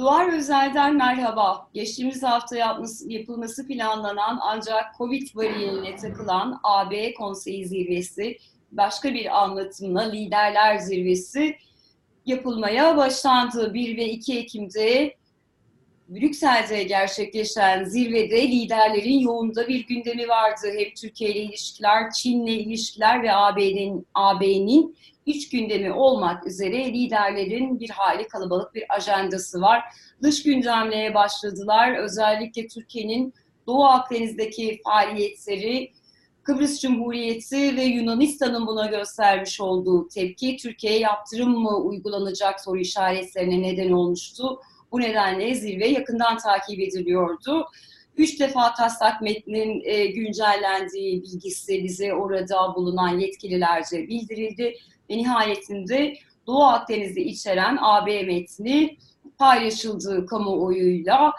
Duvar 0.00 0.32
Özel'den 0.32 0.96
merhaba. 0.96 1.68
Geçtiğimiz 1.74 2.22
hafta 2.22 2.56
yapılması 3.06 3.66
planlanan 3.66 4.38
ancak 4.42 4.84
Covid 4.98 5.34
bariyerine 5.36 5.96
takılan 5.96 6.60
AB 6.62 7.14
Konseyi 7.14 7.66
Zirvesi, 7.66 8.38
başka 8.72 9.14
bir 9.14 9.42
anlatımla 9.42 10.02
Liderler 10.02 10.78
Zirvesi 10.78 11.56
yapılmaya 12.26 12.96
başlandı. 12.96 13.74
1 13.74 13.96
ve 13.96 14.08
2 14.08 14.38
Ekim'de 14.38 15.14
Brüksel'de 16.08 16.82
gerçekleşen 16.82 17.84
zirvede 17.84 18.48
liderlerin 18.48 19.18
yoğunda 19.18 19.68
bir 19.68 19.86
gündemi 19.86 20.28
vardı. 20.28 20.66
Hem 20.78 20.94
Türkiye 20.94 21.30
ile 21.30 21.40
ilişkiler, 21.40 22.10
Çin'le 22.10 22.46
ilişkiler 22.46 23.22
ve 23.22 23.34
AB'nin 23.34 24.06
AB'nin 24.14 24.96
iç 25.26 25.48
gündemi 25.48 25.92
olmak 25.92 26.46
üzere 26.46 26.84
liderlerin 26.84 27.80
bir 27.80 27.90
hali 27.90 28.28
kalabalık 28.28 28.74
bir 28.74 28.84
ajandası 28.94 29.60
var. 29.60 29.82
Dış 30.22 30.42
gündemlere 30.42 31.14
başladılar. 31.14 31.96
Özellikle 31.96 32.66
Türkiye'nin 32.66 33.34
Doğu 33.66 33.84
Akdeniz'deki 33.84 34.80
faaliyetleri, 34.84 35.92
Kıbrıs 36.42 36.80
Cumhuriyeti 36.80 37.76
ve 37.76 37.82
Yunanistan'ın 37.82 38.66
buna 38.66 38.86
göstermiş 38.86 39.60
olduğu 39.60 40.08
tepki, 40.08 40.56
Türkiye'ye 40.56 40.98
yaptırım 40.98 41.50
mı 41.50 41.76
uygulanacak 41.76 42.60
soru 42.60 42.78
işaretlerine 42.78 43.62
neden 43.62 43.90
olmuştu. 43.90 44.60
Bu 44.92 45.00
nedenle 45.00 45.54
zirve 45.54 45.88
yakından 45.88 46.38
takip 46.38 46.80
ediliyordu. 46.80 47.66
Üç 48.16 48.40
defa 48.40 48.74
taslak 48.74 49.22
metnin 49.22 49.82
e, 49.84 50.06
güncellendiği 50.06 51.22
bilgisi 51.22 51.84
bize 51.84 52.14
orada 52.14 52.74
bulunan 52.74 53.18
yetkililerce 53.18 54.08
bildirildi 54.08 54.74
ve 55.10 55.18
nihayetinde 55.18 56.14
Doğu 56.46 56.64
Akdeniz'i 56.64 57.20
içeren 57.20 57.78
AB 57.80 58.22
metni 58.22 58.96
paylaşıldığı 59.38 60.26
kamuoyuyla 60.26 61.32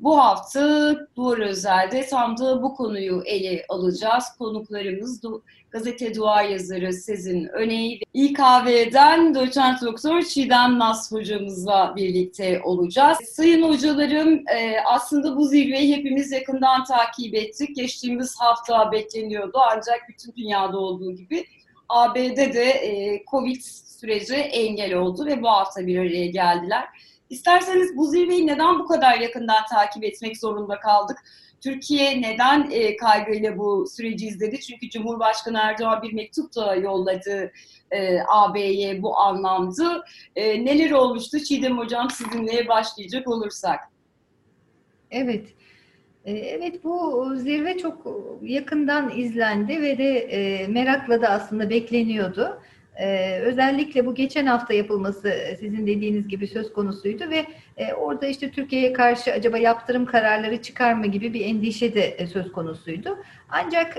bu 0.00 0.18
hafta 0.18 0.94
Duvar 1.16 1.38
Özel'de 1.38 2.06
tam 2.06 2.38
da 2.38 2.62
bu 2.62 2.74
konuyu 2.74 3.22
ele 3.26 3.64
alacağız. 3.68 4.24
Konuklarımız 4.38 5.22
gazete 5.70 6.14
duvar 6.14 6.44
yazarı 6.44 6.92
Sezin 6.92 7.44
Öney 7.44 7.90
ve 7.94 8.04
İKV'den 8.14 9.34
doçent 9.34 9.82
doktor 9.82 10.22
Çiğdem 10.22 10.78
Nas 10.78 11.12
hocamızla 11.12 11.92
birlikte 11.96 12.60
olacağız. 12.64 13.18
Sayın 13.18 13.62
hocalarım 13.62 14.48
e, 14.48 14.76
aslında 14.86 15.36
bu 15.36 15.44
zirveyi 15.44 15.96
hepimiz 15.96 16.32
yakından 16.32 16.84
takip 16.84 17.34
ettik. 17.34 17.76
Geçtiğimiz 17.76 18.40
hafta 18.40 18.92
bekleniyordu 18.92 19.58
ancak 19.72 20.00
bütün 20.08 20.32
dünyada 20.36 20.78
olduğu 20.78 21.12
gibi 21.12 21.44
AB'de 21.88 22.54
de 22.54 22.64
e, 22.64 23.24
Covid 23.30 23.60
süreci 24.00 24.34
engel 24.34 24.94
oldu 24.94 25.26
ve 25.26 25.42
bu 25.42 25.48
hafta 25.48 25.86
bir 25.86 25.98
araya 25.98 26.26
geldiler. 26.26 26.84
İsterseniz 27.30 27.96
bu 27.96 28.06
zirveyi 28.06 28.46
neden 28.46 28.78
bu 28.78 28.86
kadar 28.86 29.18
yakından 29.18 29.64
takip 29.70 30.04
etmek 30.04 30.38
zorunda 30.38 30.80
kaldık? 30.80 31.18
Türkiye 31.60 32.22
neden 32.22 32.70
e, 32.70 32.96
kaygıyla 32.96 33.58
bu 33.58 33.86
süreci 33.96 34.26
izledi? 34.26 34.60
Çünkü 34.60 34.90
Cumhurbaşkanı 34.90 35.58
Erdoğan 35.58 36.02
bir 36.02 36.12
mektup 36.12 36.56
da 36.56 36.74
yolladı 36.74 37.52
e, 37.90 38.18
AB'ye 38.28 39.02
bu 39.02 39.18
anlamda. 39.18 40.04
E, 40.36 40.64
neler 40.64 40.90
olmuştu? 40.90 41.40
Çiğdem 41.40 41.78
Hocam 41.78 42.10
sizinle 42.10 42.68
başlayacak 42.68 43.28
olursak. 43.28 43.80
Evet. 45.10 45.54
E, 46.24 46.32
evet 46.32 46.84
bu 46.84 47.36
zirve 47.36 47.78
çok 47.78 48.06
yakından 48.42 49.18
izlendi 49.18 49.82
ve 49.82 49.98
de 49.98 50.18
e, 50.18 50.68
merakla 50.68 51.22
da 51.22 51.28
aslında 51.28 51.70
bekleniyordu. 51.70 52.60
Ee, 52.96 53.38
özellikle 53.40 54.06
bu 54.06 54.14
geçen 54.14 54.46
hafta 54.46 54.74
yapılması 54.74 55.28
e, 55.28 55.56
sizin 55.56 55.86
dediğiniz 55.86 56.28
gibi 56.28 56.46
söz 56.46 56.72
konusuydu 56.72 57.30
ve 57.30 57.46
e, 57.76 57.92
orada 57.92 58.26
işte 58.26 58.50
Türkiye'ye 58.50 58.92
karşı 58.92 59.32
acaba 59.32 59.58
yaptırım 59.58 60.06
kararları 60.06 60.62
çıkar 60.62 60.92
mı 60.92 61.06
gibi 61.06 61.34
bir 61.34 61.46
endişe 61.46 61.94
de 61.94 62.26
söz 62.32 62.52
konusuydu. 62.52 63.18
Ancak 63.48 63.94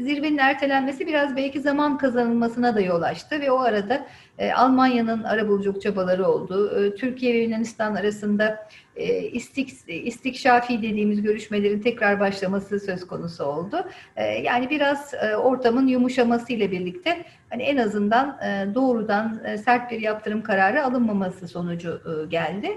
zirvenin 0.00 0.38
ertelenmesi 0.38 1.06
biraz 1.06 1.36
belki 1.36 1.60
zaman 1.60 1.98
kazanılmasına 1.98 2.74
da 2.74 2.80
yol 2.80 3.02
açtı 3.02 3.40
ve 3.40 3.50
o 3.50 3.58
arada 3.58 4.06
e, 4.38 4.52
Almanya'nın 4.52 5.22
arabuluculuk 5.22 5.82
çabaları 5.82 6.26
oldu. 6.26 6.80
E, 6.80 6.94
Türkiye 6.94 7.34
ve 7.34 7.38
Yunanistan 7.38 7.94
arasında 7.94 8.68
e, 8.96 9.22
istik, 9.22 9.72
istikşafi 9.88 10.82
dediğimiz 10.82 11.22
görüşmelerin 11.22 11.80
tekrar 11.80 12.20
başlaması 12.20 12.80
söz 12.80 13.06
konusu 13.06 13.44
oldu. 13.44 13.84
E, 14.16 14.24
yani 14.24 14.70
biraz 14.70 15.14
e, 15.14 15.36
ortamın 15.36 15.86
yumuşaması 15.86 16.52
ile 16.52 16.70
birlikte 16.70 17.24
hani 17.50 17.62
en 17.62 17.76
azından 17.76 18.38
e, 18.42 18.74
doğrudan 18.74 19.40
e, 19.44 19.58
sert 19.58 19.90
bir 19.90 20.00
yaptırım 20.00 20.42
kararı 20.42 20.84
alınmaması 20.84 21.48
sonucu 21.48 22.00
geldi. 22.30 22.70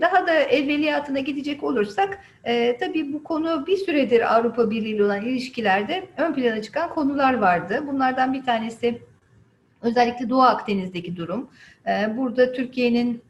Daha 0.00 0.26
da 0.26 0.34
evveliyatına 0.34 1.18
gidecek 1.18 1.62
olursak 1.62 2.18
tabii 2.80 3.12
bu 3.12 3.24
konu 3.24 3.66
bir 3.66 3.76
süredir 3.76 4.34
Avrupa 4.36 4.70
Birliği 4.70 4.94
ile 4.94 5.04
olan 5.04 5.22
ilişkilerde 5.22 6.06
ön 6.16 6.34
plana 6.34 6.62
çıkan 6.62 6.90
konular 6.90 7.34
vardı. 7.34 7.84
Bunlardan 7.86 8.32
bir 8.32 8.44
tanesi 8.44 8.98
özellikle 9.82 10.30
Doğu 10.30 10.42
Akdeniz'deki 10.42 11.16
durum. 11.16 11.50
Burada 12.16 12.52
Türkiye'nin 12.52 13.22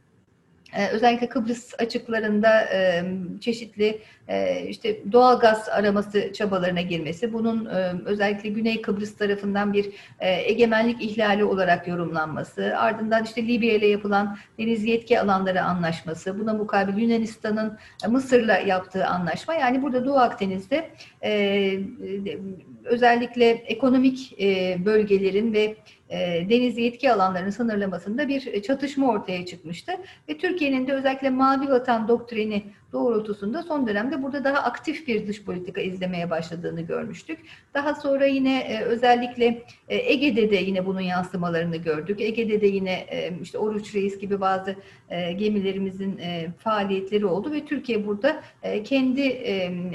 özellikle 0.91 1.29
Kıbrıs 1.29 1.73
açıklarında 1.79 2.61
e, 2.61 3.03
çeşitli 3.41 4.01
e, 4.27 4.65
işte 4.67 5.11
doğal 5.11 5.39
gaz 5.39 5.69
araması 5.69 6.33
çabalarına 6.33 6.81
girmesi, 6.81 7.33
bunun 7.33 7.65
e, 7.65 7.93
özellikle 8.05 8.49
Güney 8.49 8.81
Kıbrıs 8.81 9.17
tarafından 9.17 9.73
bir 9.73 9.89
egemenlik 10.19 11.01
ihlali 11.01 11.43
olarak 11.43 11.87
yorumlanması, 11.87 12.77
ardından 12.77 13.23
işte 13.23 13.47
Libya 13.47 13.73
ile 13.73 13.87
yapılan 13.87 14.37
deniz 14.59 14.85
yetki 14.85 15.19
alanları 15.19 15.61
anlaşması, 15.61 16.39
buna 16.39 16.53
mukabil 16.53 16.97
Yunanistan'ın 16.97 17.77
Mısır'la 18.07 18.57
yaptığı 18.57 19.05
anlaşma, 19.05 19.53
yani 19.53 19.81
burada 19.81 20.05
Doğu 20.05 20.17
Akdeniz'de 20.17 20.89
özellikle 22.83 23.49
ekonomik 23.49 24.39
bölgelerin 24.85 25.53
ve 25.53 25.75
deniz 26.49 26.77
yetki 26.77 27.11
alanlarının 27.11 27.49
sınırlamasında 27.49 28.27
bir 28.27 28.61
çatışma 28.61 29.11
ortaya 29.11 29.45
çıkmıştı. 29.45 29.91
Ve 30.29 30.37
Türkiye'nin 30.37 30.87
de 30.87 30.93
özellikle 30.93 31.29
Mavi 31.29 31.69
Vatan 31.69 32.07
doktrini 32.07 32.63
doğrultusunda 32.91 33.63
son 33.63 33.87
dönemde 33.87 34.23
burada 34.23 34.43
daha 34.43 34.57
aktif 34.57 35.07
bir 35.07 35.27
dış 35.27 35.43
politika 35.43 35.81
izlemeye 35.81 36.29
başladığını 36.29 36.81
görmüştük. 36.81 37.39
Daha 37.73 37.95
sonra 37.95 38.25
yine 38.25 38.59
e, 38.59 38.81
özellikle 38.81 39.63
e, 39.89 39.95
Ege'de 39.95 40.51
de 40.51 40.55
yine 40.55 40.85
bunun 40.85 41.01
yansımalarını 41.01 41.77
gördük. 41.77 42.21
Ege'de 42.21 42.61
de 42.61 42.67
yine 42.67 42.93
e, 42.93 43.33
işte 43.41 43.57
Oruç 43.57 43.95
Reis 43.95 44.19
gibi 44.19 44.41
bazı 44.41 44.75
gemilerimizin 45.37 46.19
faaliyetleri 46.59 47.25
oldu 47.25 47.51
ve 47.51 47.65
Türkiye 47.65 48.07
burada 48.07 48.43
kendi 48.83 49.21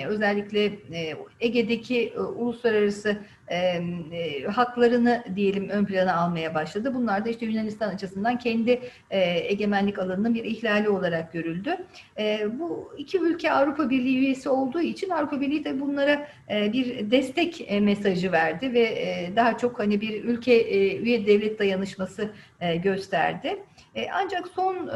özellikle 0.08 0.72
Ege'deki 1.40 2.12
uluslararası 2.36 3.16
haklarını 4.48 5.24
diyelim 5.36 5.68
ön 5.68 5.84
plana 5.84 6.14
almaya 6.14 6.54
başladı. 6.54 6.94
Bunlar 6.94 7.24
da 7.24 7.28
işte 7.28 7.46
Yunanistan 7.46 7.88
açısından 7.88 8.38
kendi 8.38 8.80
egemenlik 9.10 9.98
alanının 9.98 10.34
bir 10.34 10.44
ihlali 10.44 10.88
olarak 10.88 11.32
görüldü. 11.32 11.76
Bu 12.58 12.81
iki 12.98 13.18
ülke 13.18 13.52
Avrupa 13.52 13.90
Birliği 13.90 14.18
üyesi 14.18 14.48
olduğu 14.48 14.80
için 14.80 15.10
Avrupa 15.10 15.40
Birliği 15.40 15.64
de 15.64 15.80
bunlara 15.80 16.28
e, 16.50 16.72
bir 16.72 17.10
destek 17.10 17.64
e, 17.66 17.80
mesajı 17.80 18.32
verdi 18.32 18.72
ve 18.72 18.80
e, 18.80 19.36
daha 19.36 19.58
çok 19.58 19.78
hani 19.78 20.00
bir 20.00 20.24
ülke 20.24 20.54
e, 20.54 20.96
üye 20.96 21.26
devlet 21.26 21.58
dayanışması 21.58 22.30
gösterdi. 22.82 23.62
Ancak 24.12 24.48
son 24.48 24.88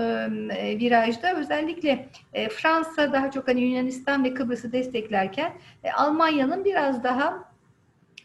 virajda 0.81 1.37
özellikle 1.37 2.09
Fransa 2.51 3.13
daha 3.13 3.31
çok 3.31 3.49
hani 3.49 3.61
Yunanistan 3.61 4.25
ve 4.25 4.35
Kıbrıs'ı 4.35 4.73
desteklerken 4.73 5.53
Almanya'nın 5.97 6.65
biraz 6.65 7.05
daha 7.05 7.56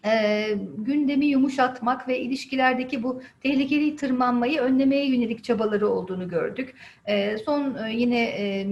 e, 0.06 0.47
gündemi 0.78 1.25
yumuşatmak 1.25 2.07
ve 2.07 2.19
ilişkilerdeki 2.19 3.03
bu 3.03 3.22
tehlikeli 3.44 3.95
tırmanmayı 3.95 4.62
önlemeye 4.62 5.05
yönelik 5.05 5.43
çabaları 5.43 5.87
olduğunu 5.87 6.29
gördük. 6.29 6.76
E, 7.05 7.37
son 7.37 7.76
e, 7.76 7.93
yine 7.93 8.22
e, 8.22 8.67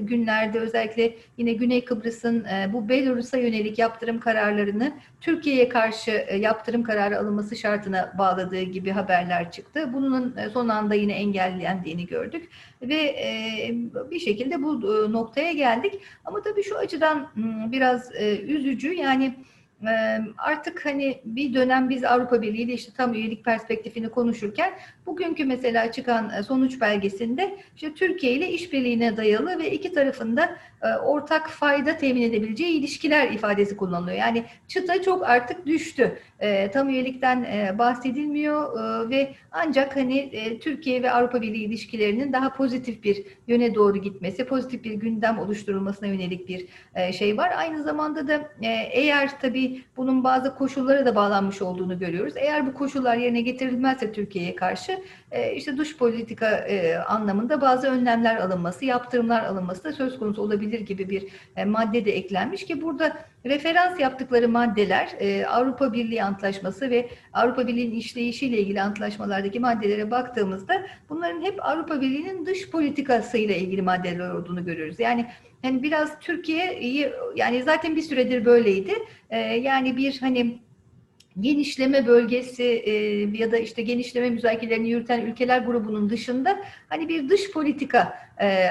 günlerde 0.00 0.60
özellikle 0.60 1.14
yine 1.36 1.52
Güney 1.52 1.84
Kıbrıs'ın 1.84 2.44
e, 2.44 2.72
bu 2.72 2.88
Belarus'a 2.88 3.36
yönelik 3.36 3.78
yaptırım 3.78 4.20
kararlarını 4.20 4.92
Türkiye'ye 5.20 5.68
karşı 5.68 6.10
e, 6.10 6.36
yaptırım 6.36 6.82
kararı 6.82 7.18
alınması 7.18 7.56
şartına 7.56 8.12
bağladığı 8.18 8.62
gibi 8.62 8.90
haberler 8.90 9.50
çıktı. 9.50 9.90
Bunun 9.92 10.36
e, 10.36 10.50
son 10.50 10.68
anda 10.68 10.94
yine 10.94 11.12
engellendiğini 11.12 12.06
gördük 12.06 12.48
ve 12.82 12.94
e, 12.94 13.70
bir 14.10 14.18
şekilde 14.18 14.62
bu 14.62 14.74
e, 14.74 15.12
noktaya 15.12 15.52
geldik. 15.52 16.00
Ama 16.24 16.42
tabii 16.42 16.62
şu 16.62 16.78
açıdan 16.78 17.28
biraz 17.72 18.14
e, 18.14 18.38
üzücü 18.38 18.92
yani 18.94 19.34
artık 20.38 20.86
hani 20.86 21.20
bir 21.24 21.54
dönem 21.54 21.90
biz 21.90 22.04
Avrupa 22.04 22.42
Birliği 22.42 22.62
ile 22.62 22.72
işte 22.72 22.92
tam 22.96 23.14
üyelik 23.14 23.44
perspektifini 23.44 24.08
konuşurken 24.08 24.72
bugünkü 25.06 25.44
mesela 25.44 25.92
çıkan 25.92 26.30
e, 26.30 26.42
sonuç 26.42 26.80
belgesinde 26.80 27.56
işte 27.74 27.94
Türkiye 27.94 28.32
ile 28.32 28.50
işbirliğine 28.50 29.16
dayalı 29.16 29.58
ve 29.58 29.70
iki 29.70 29.92
tarafında 29.92 30.56
e, 30.82 30.96
ortak 30.96 31.50
fayda 31.50 31.96
temin 31.96 32.22
edebileceği 32.22 32.78
ilişkiler 32.78 33.30
ifadesi 33.30 33.76
kullanılıyor. 33.76 34.18
Yani 34.18 34.44
çıta 34.68 35.02
çok 35.02 35.28
artık 35.28 35.66
düştü. 35.66 36.18
e, 36.40 36.70
tam 36.70 36.88
üyelikten 36.88 37.46
bahsedilmiyor 37.78 38.80
ve 39.10 39.34
ancak 39.52 39.96
hani 39.96 40.30
Türkiye 40.62 41.02
ve 41.02 41.10
Avrupa 41.10 41.42
Birliği 41.42 41.64
ilişkilerinin 41.64 42.32
daha 42.32 42.52
pozitif 42.52 43.04
bir 43.04 43.24
yöne 43.46 43.74
doğru 43.74 43.98
gitmesi, 43.98 44.44
pozitif 44.44 44.84
bir 44.84 44.92
gündem 44.92 45.38
oluşturulmasına 45.38 46.08
yönelik 46.08 46.48
bir 46.48 46.66
şey 47.12 47.36
var. 47.36 47.52
Aynı 47.56 47.82
zamanda 47.82 48.28
da 48.28 48.50
eğer 48.90 49.40
tabii 49.40 49.84
bunun 49.96 50.24
bazı 50.24 50.54
koşullara 50.54 51.06
da 51.06 51.14
bağlanmış 51.14 51.62
olduğunu 51.62 51.98
görüyoruz. 51.98 52.34
Eğer 52.36 52.66
bu 52.66 52.74
koşullar 52.74 53.16
yerine 53.16 53.40
getirilmezse 53.40 54.12
Türkiye'ye 54.12 54.54
karşı 54.56 54.91
e, 55.30 55.54
işte 55.54 55.76
dış 55.76 55.96
politika 55.96 56.50
e, 56.50 56.96
anlamında 56.96 57.60
bazı 57.60 57.86
önlemler 57.86 58.36
alınması, 58.36 58.84
yaptırımlar 58.84 59.44
alınması 59.44 59.84
da 59.84 59.92
söz 59.92 60.18
konusu 60.18 60.42
olabilir 60.42 60.80
gibi 60.80 61.10
bir 61.10 61.28
e, 61.56 61.64
madde 61.64 62.04
de 62.04 62.12
eklenmiş 62.12 62.66
ki 62.66 62.82
burada 62.82 63.16
referans 63.46 64.00
yaptıkları 64.00 64.48
maddeler 64.48 65.08
e, 65.20 65.46
Avrupa 65.46 65.92
Birliği 65.92 66.22
Antlaşması 66.22 66.90
ve 66.90 67.08
Avrupa 67.32 67.66
Birliği'nin 67.66 67.96
işleyişiyle 67.96 68.58
ilgili 68.58 68.82
antlaşmalardaki 68.82 69.60
maddelere 69.60 70.10
baktığımızda 70.10 70.82
bunların 71.08 71.42
hep 71.42 71.66
Avrupa 71.66 72.00
Birliği'nin 72.00 72.46
dış 72.46 72.70
politikasıyla 72.70 73.54
ilgili 73.54 73.82
maddeler 73.82 74.30
olduğunu 74.30 74.64
görüyoruz. 74.64 75.00
Yani 75.00 75.26
yani 75.62 75.82
biraz 75.82 76.20
Türkiye 76.20 76.80
yani 77.36 77.62
zaten 77.62 77.96
bir 77.96 78.02
süredir 78.02 78.44
böyleydi. 78.44 78.92
Yani 79.60 79.96
bir 79.96 80.18
hani 80.20 80.58
genişleme 81.40 82.06
bölgesi 82.06 82.64
e, 82.64 82.92
ya 83.38 83.52
da 83.52 83.56
işte 83.58 83.82
genişleme 83.82 84.30
müzakerelerini 84.30 84.88
yürüten 84.88 85.20
ülkeler 85.20 85.58
grubunun 85.58 86.10
dışında 86.10 86.58
hani 86.88 87.08
bir 87.08 87.28
dış 87.28 87.50
politika 87.50 88.14
e, 88.40 88.66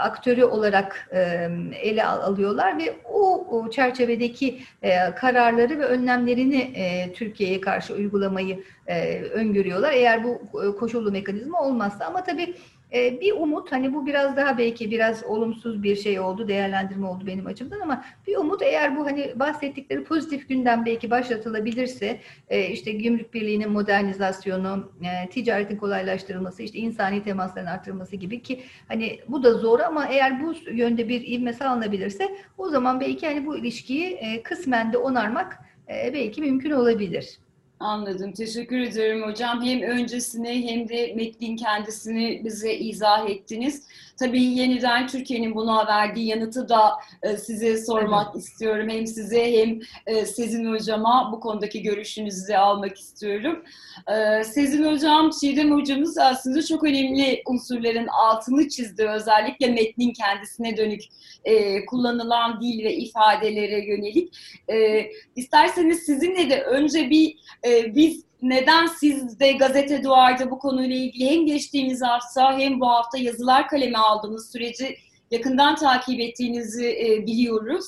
aktörü 0.00 0.44
olarak 0.44 1.08
e, 1.12 1.48
ele 1.82 2.04
alıyorlar 2.04 2.78
ve 2.78 2.96
o, 3.04 3.46
o 3.50 3.70
çerçevedeki 3.70 4.58
e, 4.82 5.14
kararları 5.14 5.78
ve 5.78 5.84
önlemlerini 5.84 6.72
e, 6.74 7.12
Türkiye'ye 7.12 7.60
karşı 7.60 7.94
uygulamayı 7.94 8.64
e, 8.86 9.20
öngörüyorlar. 9.20 9.92
Eğer 9.92 10.24
bu 10.24 10.40
e, 10.62 10.76
koşullu 10.76 11.12
mekanizma 11.12 11.62
olmazsa 11.62 12.04
ama 12.04 12.24
tabii 12.24 12.54
ee, 12.92 13.20
bir 13.20 13.32
umut 13.32 13.72
hani 13.72 13.94
bu 13.94 14.06
biraz 14.06 14.36
daha 14.36 14.58
belki 14.58 14.90
biraz 14.90 15.24
olumsuz 15.24 15.82
bir 15.82 15.96
şey 15.96 16.20
oldu 16.20 16.48
değerlendirme 16.48 17.06
oldu 17.06 17.26
benim 17.26 17.46
açımdan 17.46 17.80
ama 17.80 18.04
bir 18.26 18.36
umut 18.36 18.62
eğer 18.62 18.96
bu 18.96 19.06
hani 19.06 19.32
bahsettikleri 19.36 20.04
pozitif 20.04 20.48
gündem 20.48 20.84
belki 20.86 21.10
başlatılabilirse 21.10 22.20
e, 22.48 22.66
işte 22.68 22.92
gümrük 22.92 23.34
birliğinin 23.34 23.70
modernizasyonu 23.70 24.92
e, 25.02 25.28
ticaretin 25.28 25.76
kolaylaştırılması 25.76 26.62
işte 26.62 26.78
insani 26.78 27.22
temasların 27.22 27.66
artırılması 27.66 28.16
gibi 28.16 28.42
ki 28.42 28.60
hani 28.88 29.20
bu 29.28 29.42
da 29.42 29.54
zor 29.54 29.80
ama 29.80 30.06
eğer 30.06 30.42
bu 30.44 30.54
yönde 30.72 31.08
bir 31.08 31.26
ivme 31.26 31.52
sağlanabilirse 31.52 32.36
o 32.58 32.68
zaman 32.68 33.00
belki 33.00 33.26
hani 33.26 33.46
bu 33.46 33.56
ilişkiyi 33.56 34.06
e, 34.06 34.42
kısmen 34.42 34.92
de 34.92 34.98
onarmak 34.98 35.58
belki 35.88 36.40
mümkün 36.40 36.70
olabilir. 36.70 37.38
Anladım. 37.80 38.32
Teşekkür 38.32 38.78
ederim 38.78 39.22
hocam. 39.22 39.62
Hem 39.64 39.82
öncesini 39.82 40.70
hem 40.70 40.88
de 40.88 41.12
metnin 41.16 41.56
kendisini 41.56 42.44
bize 42.44 42.74
izah 42.74 43.30
ettiniz. 43.30 43.82
Tabii 44.18 44.44
yeniden 44.44 45.06
Türkiye'nin 45.06 45.54
buna 45.54 45.86
verdiği 45.86 46.26
yanıtı 46.26 46.68
da 46.68 46.92
e, 47.22 47.36
size 47.36 47.84
sormak 47.84 48.26
evet. 48.34 48.44
istiyorum. 48.44 48.88
Hem 48.88 49.06
size 49.06 49.52
hem 49.52 49.80
e, 50.06 50.26
Sezin 50.26 50.72
Hocam'a 50.72 51.32
bu 51.32 51.40
konudaki 51.40 51.82
görüşünüzü 51.82 52.48
de 52.48 52.58
almak 52.58 52.98
istiyorum. 52.98 53.64
E, 54.08 54.44
Sezin 54.44 54.92
Hocam, 54.92 55.30
Çiğdem 55.30 55.72
Hocamız 55.72 56.18
aslında 56.18 56.62
çok 56.62 56.84
önemli 56.84 57.42
unsurların 57.46 58.06
altını 58.06 58.68
çizdi. 58.68 59.08
Özellikle 59.08 59.66
metnin 59.66 60.12
kendisine 60.12 60.76
dönük 60.76 61.02
e, 61.44 61.86
kullanılan 61.86 62.60
dil 62.60 62.84
ve 62.84 62.96
ifadelere 62.96 63.86
yönelik. 63.86 64.36
E, 64.72 65.06
isterseniz 65.36 65.98
sizinle 65.98 66.50
de 66.50 66.62
önce 66.62 67.10
bir 67.10 67.36
e, 67.66 67.94
biz 67.94 68.26
neden 68.48 68.86
siz 68.86 69.40
de 69.40 69.52
Gazete 69.52 70.02
Duvar'da 70.02 70.50
bu 70.50 70.58
konuyla 70.58 70.96
ilgili 70.96 71.30
hem 71.30 71.46
geçtiğimiz 71.46 72.02
hafta 72.02 72.58
hem 72.58 72.80
bu 72.80 72.88
hafta 72.88 73.18
yazılar 73.18 73.68
kaleme 73.68 73.98
aldığınız 73.98 74.52
süreci 74.52 74.96
yakından 75.30 75.76
takip 75.76 76.20
ettiğinizi 76.20 76.86
e, 76.86 77.26
biliyoruz. 77.26 77.86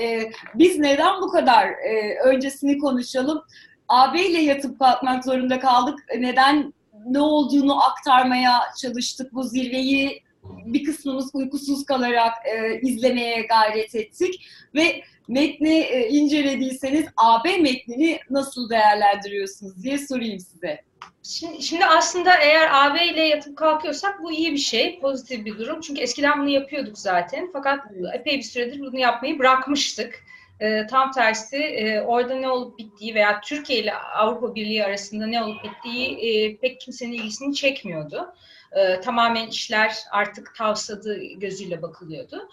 E, 0.00 0.30
biz 0.54 0.78
neden 0.78 1.20
bu 1.20 1.28
kadar 1.30 1.66
e, 1.66 2.18
öncesini 2.24 2.78
konuşalım? 2.78 3.42
AB 3.88 4.18
yatıp 4.20 4.78
kalkmak 4.78 5.24
zorunda 5.24 5.60
kaldık. 5.60 5.98
Neden 6.18 6.74
ne 7.06 7.20
olduğunu 7.20 7.84
aktarmaya 7.84 8.60
çalıştık 8.80 9.34
bu 9.34 9.42
zirveyi 9.42 10.22
bir 10.64 10.84
kısmımız 10.84 11.30
uykusuz 11.34 11.84
kalarak 11.84 12.32
e, 12.44 12.80
izlemeye 12.80 13.42
gayret 13.42 13.94
ettik 13.94 14.48
ve 14.74 15.02
metni 15.28 15.78
e, 15.78 16.08
incelediyseniz 16.08 17.06
AB 17.16 17.58
metnini 17.58 18.18
nasıl 18.30 18.70
değerlendiriyorsunuz 18.70 19.82
diye 19.82 19.98
sorayım 19.98 20.40
size. 20.40 20.88
Şimdi, 21.22 21.62
şimdi 21.62 21.84
aslında 21.84 22.34
eğer 22.34 22.68
AB 22.72 23.06
ile 23.06 23.22
yatıp 23.22 23.56
kalkıyorsak 23.56 24.22
bu 24.22 24.32
iyi 24.32 24.52
bir 24.52 24.58
şey, 24.58 25.00
pozitif 25.00 25.44
bir 25.44 25.58
durum. 25.58 25.80
Çünkü 25.80 26.00
eskiden 26.00 26.40
bunu 26.40 26.48
yapıyorduk 26.48 26.98
zaten. 26.98 27.50
Fakat 27.52 27.80
epey 28.14 28.38
bir 28.38 28.42
süredir 28.42 28.80
bunu 28.80 28.98
yapmayı 28.98 29.38
bırakmıştık. 29.38 30.24
E, 30.60 30.86
tam 30.86 31.10
tersi 31.12 31.56
e, 31.56 32.00
orada 32.00 32.34
ne 32.34 32.48
olup 32.48 32.78
bittiği 32.78 33.14
veya 33.14 33.40
Türkiye 33.40 33.78
ile 33.78 33.94
Avrupa 33.94 34.54
Birliği 34.54 34.84
arasında 34.84 35.26
ne 35.26 35.42
olup 35.42 35.64
bittiği 35.64 36.18
e, 36.18 36.56
pek 36.56 36.80
kimsenin 36.80 37.12
ilgisini 37.12 37.54
çekmiyordu. 37.54 38.34
E, 38.72 39.00
tamamen 39.00 39.46
işler 39.46 39.96
artık 40.10 40.54
tavsadı 40.54 41.16
gözüyle 41.16 41.82
bakılıyordu. 41.82 42.48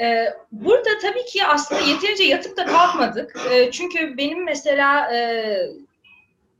E, 0.00 0.34
burada 0.52 0.98
tabii 1.02 1.24
ki 1.24 1.44
aslında 1.44 1.80
yeterince 1.80 2.24
yatıp 2.24 2.56
da 2.56 2.66
kalkmadık. 2.66 3.36
E, 3.52 3.70
çünkü 3.70 4.16
benim 4.16 4.44
mesela 4.44 5.10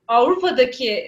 Avrupa'daki 0.08 1.06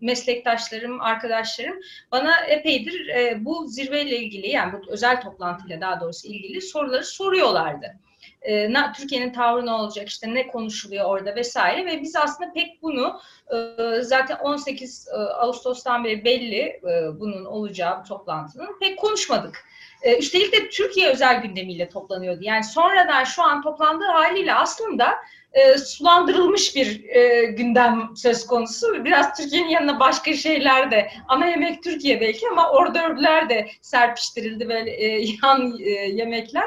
meslektaşlarım, 0.00 1.00
arkadaşlarım 1.00 1.80
bana 2.12 2.44
epeydir 2.44 3.10
bu 3.44 3.68
zirveyle 3.68 4.18
ilgili 4.18 4.48
yani 4.48 4.72
bu 4.72 4.92
özel 4.92 5.20
toplantıyla 5.20 5.80
daha 5.80 6.00
doğrusu 6.00 6.28
ilgili 6.28 6.60
soruları 6.60 7.04
soruyorlardı. 7.04 7.96
E, 8.42 8.72
Türkiye'nin 8.96 9.32
tavrı 9.32 9.66
ne 9.66 9.72
olacak, 9.72 10.08
işte 10.08 10.34
ne 10.34 10.46
konuşuluyor 10.46 11.04
orada 11.04 11.36
vesaire 11.36 11.86
ve 11.86 12.02
biz 12.02 12.16
aslında 12.16 12.52
pek 12.52 12.82
bunu 12.82 13.20
e, 13.52 13.76
zaten 14.02 14.36
18 14.36 15.08
e, 15.08 15.16
Ağustos'tan 15.16 16.04
beri 16.04 16.24
belli 16.24 16.60
e, 16.60 17.20
bunun 17.20 17.44
olacağı 17.44 18.00
bu 18.00 18.08
toplantının 18.08 18.78
pek 18.80 18.98
konuşmadık. 18.98 19.64
E, 20.02 20.18
üstelik 20.18 20.52
de 20.52 20.68
Türkiye 20.68 21.08
özel 21.08 21.42
gündemiyle 21.42 21.88
toplanıyordu. 21.88 22.40
Yani 22.42 22.64
sonradan 22.64 23.24
şu 23.24 23.42
an 23.42 23.62
toplandığı 23.62 24.04
haliyle 24.04 24.54
aslında 24.54 25.14
e, 25.52 25.78
sulandırılmış 25.78 26.76
bir 26.76 27.04
e, 27.04 27.44
gündem 27.44 28.08
söz 28.16 28.46
konusu. 28.46 29.04
Biraz 29.04 29.36
Türkiye'nin 29.36 29.68
yanına 29.68 30.00
başka 30.00 30.34
şeyler 30.34 30.90
de, 30.90 31.10
ana 31.28 31.46
yemek 31.46 31.82
Türkiye 31.82 32.20
belki 32.20 32.48
ama 32.48 32.70
ordörler 32.70 33.48
de 33.48 33.70
serpiştirildi 33.82 34.68
böyle 34.68 34.90
e, 34.90 35.06
yan 35.42 35.78
e, 35.80 35.90
yemekler. 35.90 36.64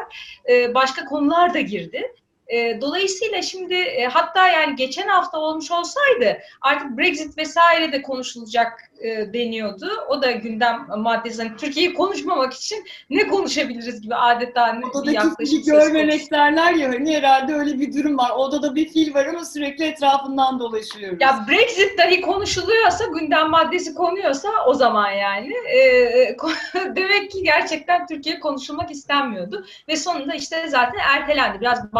E, 0.50 0.74
başka 0.74 1.05
konular 1.05 1.53
da 1.53 1.60
girdi. 1.60 2.13
E, 2.53 2.81
dolayısıyla 2.81 3.41
şimdi 3.41 3.74
e, 3.74 4.05
hatta 4.05 4.50
yani 4.50 4.75
geçen 4.75 5.07
hafta 5.07 5.39
olmuş 5.39 5.72
olsaydı 5.72 6.38
artık 6.62 6.98
Brexit 6.98 7.38
vesaire 7.38 7.91
de 7.91 8.01
konuşulacak 8.01 8.91
e, 9.03 9.33
deniyordu. 9.33 9.89
O 10.10 10.22
da 10.22 10.31
gündem 10.31 10.88
maddesi. 10.98 11.43
Hani 11.43 11.57
Türkiye'yi 11.57 11.93
konuşmamak 11.93 12.53
için 12.53 12.86
ne 13.10 13.27
konuşabiliriz 13.27 14.01
gibi 14.01 14.15
adeta 14.15 14.81
bir 15.05 15.12
yaklaşım. 15.12 15.63
görmemek 15.65 16.31
derler 16.31 16.74
ya 16.74 16.89
hani 16.89 17.17
herhalde 17.17 17.53
öyle 17.53 17.79
bir 17.79 17.93
durum 17.93 18.17
var. 18.17 18.29
Odada 18.29 18.75
bir 18.75 18.89
fil 18.89 19.13
var 19.13 19.25
ama 19.25 19.45
sürekli 19.45 19.86
etrafından 19.86 20.60
dolaşıyoruz. 20.60 21.22
Ya 21.22 21.45
Brexit 21.50 21.98
dahi 21.98 22.22
konuşuluyorsa, 22.22 23.05
gündem 23.05 23.50
maddesi 23.50 23.93
konuyorsa 23.93 24.50
o 24.67 24.74
zaman 24.74 25.12
yani. 25.12 25.53
E, 25.53 26.38
demek 26.95 27.31
ki 27.31 27.43
gerçekten 27.43 28.07
Türkiye 28.07 28.39
konuşulmak 28.39 28.91
istenmiyordu. 28.91 29.65
Ve 29.88 29.95
sonunda 29.95 30.33
işte 30.33 30.67
zaten 30.67 31.00
ertelendi. 31.15 31.62
Biraz 31.62 31.93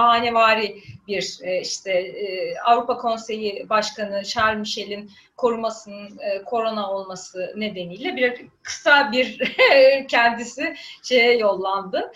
bahanevari 0.44 0.84
bir 1.08 1.40
e, 1.44 1.62
işte 1.62 1.92
e, 1.92 2.56
Avrupa 2.60 2.98
Konseyi 2.98 3.70
Başkanı 3.70 4.24
Charles 4.24 4.60
Michel'in 4.60 5.12
korumasının 5.38 6.20
e, 6.20 6.44
korona 6.44 6.92
olması 6.92 7.54
nedeniyle 7.56 8.16
bir 8.16 8.48
kısa 8.64 9.12
bir 9.12 9.56
kendisi 10.08 10.76
şeye 11.04 11.38
yollandı. 11.38 12.12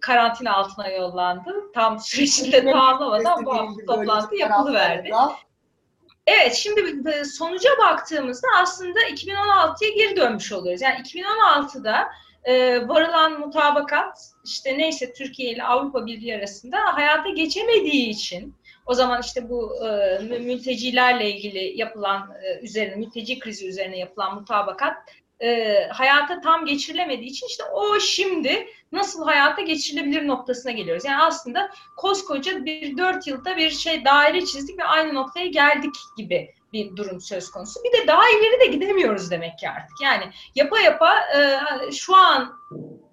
Karantina 0.00 0.56
altına 0.56 0.88
yollandı. 0.88 1.54
Tam 1.74 2.00
sürecinde 2.00 2.64
tamamlamadan 2.64 3.46
bu 3.46 3.86
toplantı 3.86 4.36
yapılıverdi. 4.36 5.10
Evet, 6.26 6.54
şimdi 6.54 7.24
sonuca 7.24 7.70
baktığımızda 7.78 8.48
aslında 8.62 9.00
2016'ya 9.00 9.90
geri 9.90 10.16
dönmüş 10.16 10.52
oluyoruz. 10.52 10.82
Yani 10.82 11.00
2016'da 11.00 12.08
e, 12.44 12.88
varılan 12.88 13.40
mutabakat 13.40 14.18
işte 14.44 14.78
neyse 14.78 15.12
Türkiye 15.12 15.52
ile 15.52 15.64
Avrupa 15.64 16.06
Birliği 16.06 16.36
arasında 16.36 16.76
hayata 16.84 17.28
geçemediği 17.28 18.08
için 18.08 18.54
o 18.86 18.94
zaman 18.94 19.20
işte 19.20 19.48
bu 19.48 19.86
e, 19.86 20.18
mültecilerle 20.38 21.30
ilgili 21.30 21.78
yapılan 21.78 22.30
e, 22.44 22.60
üzerine 22.60 22.96
mülteci 22.96 23.38
krizi 23.38 23.68
üzerine 23.68 23.98
yapılan 23.98 24.34
mutabakat 24.34 24.96
e, 25.42 25.74
hayata 25.92 26.40
tam 26.40 26.66
geçirilemediği 26.66 27.30
için 27.30 27.46
işte 27.46 27.64
o 27.64 28.00
şimdi 28.00 28.66
nasıl 28.92 29.24
hayata 29.24 29.62
geçirilebilir 29.62 30.26
noktasına 30.26 30.72
geliyoruz. 30.72 31.04
Yani 31.04 31.22
aslında 31.22 31.70
koskoca 31.96 32.64
bir 32.64 32.96
dört 32.96 33.26
yılda 33.26 33.56
bir 33.56 33.70
şey 33.70 34.04
daire 34.04 34.44
çizdik 34.44 34.78
ve 34.78 34.84
aynı 34.84 35.14
noktaya 35.14 35.46
geldik 35.46 35.94
gibi 36.16 36.54
bir 36.72 36.96
durum 36.96 37.20
söz 37.20 37.50
konusu. 37.50 37.80
Bir 37.84 37.92
de 37.92 38.06
daha 38.06 38.30
ileri 38.30 38.60
de 38.60 38.66
gidemiyoruz 38.66 39.30
demek 39.30 39.58
ki 39.58 39.68
artık. 39.68 40.00
Yani 40.02 40.24
yapa 40.54 40.80
yapa 40.80 41.14
e, 41.20 41.92
şu 41.92 42.16
an 42.16 42.52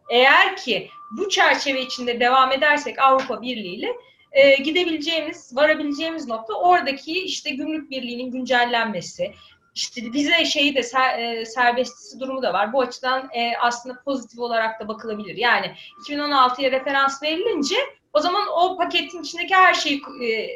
eğer 0.09 0.55
ki 0.57 0.89
bu 1.11 1.29
çerçeve 1.29 1.81
içinde 1.81 2.19
devam 2.19 2.51
edersek 2.51 2.99
Avrupa 2.99 3.41
Birliği 3.41 3.75
ile 3.75 3.93
e, 4.31 4.55
gidebileceğimiz, 4.55 5.55
varabileceğimiz 5.55 6.27
nokta 6.27 6.53
oradaki 6.53 7.23
işte 7.23 7.49
gümrük 7.49 7.91
birliğinin 7.91 8.31
güncellenmesi, 8.31 9.33
işte 9.75 10.01
vize 10.13 10.45
şeyi 10.45 10.75
de 10.75 10.83
ser, 10.83 11.19
e, 11.19 11.45
serbestisi 11.45 12.19
durumu 12.19 12.41
da 12.41 12.53
var. 12.53 12.73
Bu 12.73 12.81
açıdan 12.81 13.29
e, 13.33 13.57
aslında 13.57 14.01
pozitif 14.05 14.39
olarak 14.39 14.79
da 14.79 14.87
bakılabilir. 14.87 15.35
Yani 15.35 15.71
2016'ya 16.07 16.71
referans 16.71 17.23
verilince 17.23 17.75
o 18.13 18.19
zaman 18.19 18.47
o 18.55 18.77
paketin 18.77 19.21
içindeki 19.21 19.55
her 19.55 19.73
şey 19.73 19.93
e, 19.93 20.47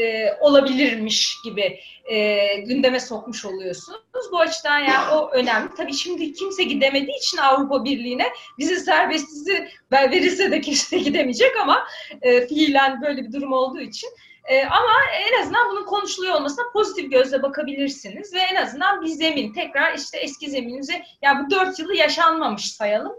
e, 0.00 0.36
olabilirmiş 0.40 1.36
gibi 1.44 1.80
e, 2.04 2.46
gündeme 2.56 3.00
sokmuş 3.00 3.44
oluyorsunuz. 3.44 4.00
Bu 4.32 4.40
açıdan 4.40 4.78
yani 4.78 5.14
o 5.14 5.30
önemli. 5.30 5.68
Tabii 5.76 5.94
şimdi 5.94 6.32
kimse 6.32 6.62
gidemediği 6.62 7.18
için 7.18 7.38
Avrupa 7.38 7.84
Birliği'ne 7.84 8.26
vize 8.58 8.76
serbestisi 8.76 9.68
verirse 9.92 10.50
de 10.50 10.60
kimse 10.60 10.98
gidemeyecek 11.08 11.56
ama 11.62 11.86
e, 12.22 12.46
fiilen 12.46 13.02
böyle 13.02 13.24
bir 13.24 13.32
durum 13.32 13.52
olduğu 13.52 13.80
için 13.80 14.08
e, 14.48 14.64
ama 14.64 14.92
en 15.28 15.42
azından 15.42 15.70
bunun 15.70 15.84
konuşuluyor 15.84 16.34
olmasına 16.34 16.64
pozitif 16.72 17.10
gözle 17.12 17.42
bakabilirsiniz 17.42 18.34
ve 18.34 18.38
en 18.38 18.54
azından 18.54 19.02
bir 19.02 19.08
zemin 19.08 19.52
tekrar 19.52 19.94
işte 19.94 20.18
eski 20.18 20.50
zeminimize 20.50 20.92
ya 20.92 21.04
yani 21.22 21.46
bu 21.46 21.50
dört 21.50 21.78
yılı 21.78 21.94
yaşanmamış 21.94 22.72
sayalım. 22.72 23.12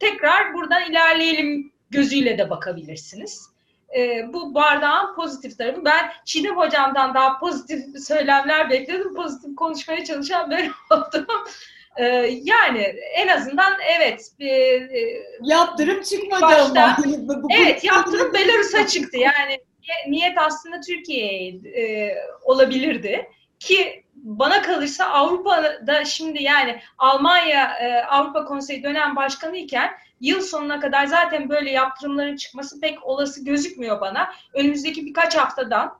Tekrar 0.00 0.54
buradan 0.54 0.90
ilerleyelim 0.90 1.72
gözüyle 1.90 2.38
de 2.38 2.50
bakabilirsiniz. 2.50 3.55
E, 3.96 4.32
bu 4.32 4.54
bardağın 4.54 5.14
pozitif 5.14 5.58
tarafı. 5.58 5.84
Ben 5.84 6.12
Çiğdem 6.24 6.56
hocamdan 6.56 7.14
daha 7.14 7.38
pozitif 7.38 8.04
söylemler 8.06 8.70
bekledim. 8.70 9.14
Pozitif 9.14 9.56
konuşmaya 9.56 10.04
çalışan 10.04 10.50
ben 10.50 10.70
oldum. 10.90 11.26
E, 11.96 12.04
yani 12.42 12.78
en 13.14 13.28
azından 13.28 13.72
evet. 13.98 14.32
E, 14.40 14.50
yaptırım 15.42 16.02
çıkmadı 16.02 16.42
başta, 16.42 16.82
ama. 16.82 16.96
evet 17.58 17.84
yaptırım 17.84 18.34
Belarus'a 18.34 18.86
çıktı. 18.86 19.16
Yani 19.16 19.60
niyet 20.08 20.38
aslında 20.38 20.80
Türkiye'ye 20.80 21.50
e, 21.52 22.16
olabilirdi 22.42 23.30
ki 23.58 24.05
bana 24.26 24.62
kalırsa 24.62 25.04
Avrupa'da 25.04 26.04
şimdi 26.04 26.42
yani 26.42 26.80
Almanya 26.98 27.78
e, 27.78 28.04
Avrupa 28.04 28.44
Konseyi 28.44 28.82
dönem 28.82 29.16
başkanı 29.16 29.56
iken 29.56 29.90
yıl 30.20 30.40
sonuna 30.40 30.80
kadar 30.80 31.06
zaten 31.06 31.48
böyle 31.48 31.70
yaptırımların 31.70 32.36
çıkması 32.36 32.80
pek 32.80 33.06
olası 33.06 33.44
gözükmüyor 33.44 34.00
bana. 34.00 34.32
Önümüzdeki 34.54 35.06
birkaç 35.06 35.36
haftadan 35.36 35.98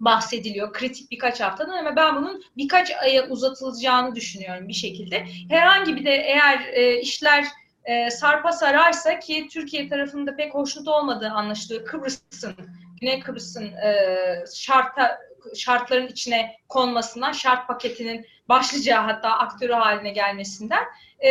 bahsediliyor. 0.00 0.72
Kritik 0.72 1.10
birkaç 1.10 1.40
haftadan 1.40 1.78
ama 1.78 1.96
ben 1.96 2.16
bunun 2.16 2.42
birkaç 2.56 2.90
aya 2.90 3.28
uzatılacağını 3.28 4.14
düşünüyorum 4.14 4.68
bir 4.68 4.72
şekilde. 4.72 5.26
Herhangi 5.48 5.96
bir 5.96 6.04
de 6.04 6.14
eğer 6.14 6.60
e, 6.72 7.00
işler 7.00 7.44
e, 7.84 8.10
sarpa 8.10 8.52
sararsa 8.52 9.18
ki 9.18 9.48
Türkiye 9.52 9.88
tarafında 9.88 10.36
pek 10.36 10.54
hoşnut 10.54 10.88
olmadığı 10.88 11.30
anlaşılıyor. 11.30 11.84
Kıbrıs'ın 11.84 12.54
Güney 13.00 13.20
Kıbrıs'ın 13.20 13.72
e, 13.72 13.94
şarta 14.54 15.18
şartların 15.54 16.06
içine 16.06 16.56
konmasından, 16.68 17.32
şart 17.32 17.68
paketinin 17.68 18.26
başlıcağı 18.48 19.02
hatta 19.02 19.30
aktörü 19.30 19.72
haline 19.72 20.10
gelmesinden. 20.10 20.82
E, 21.20 21.30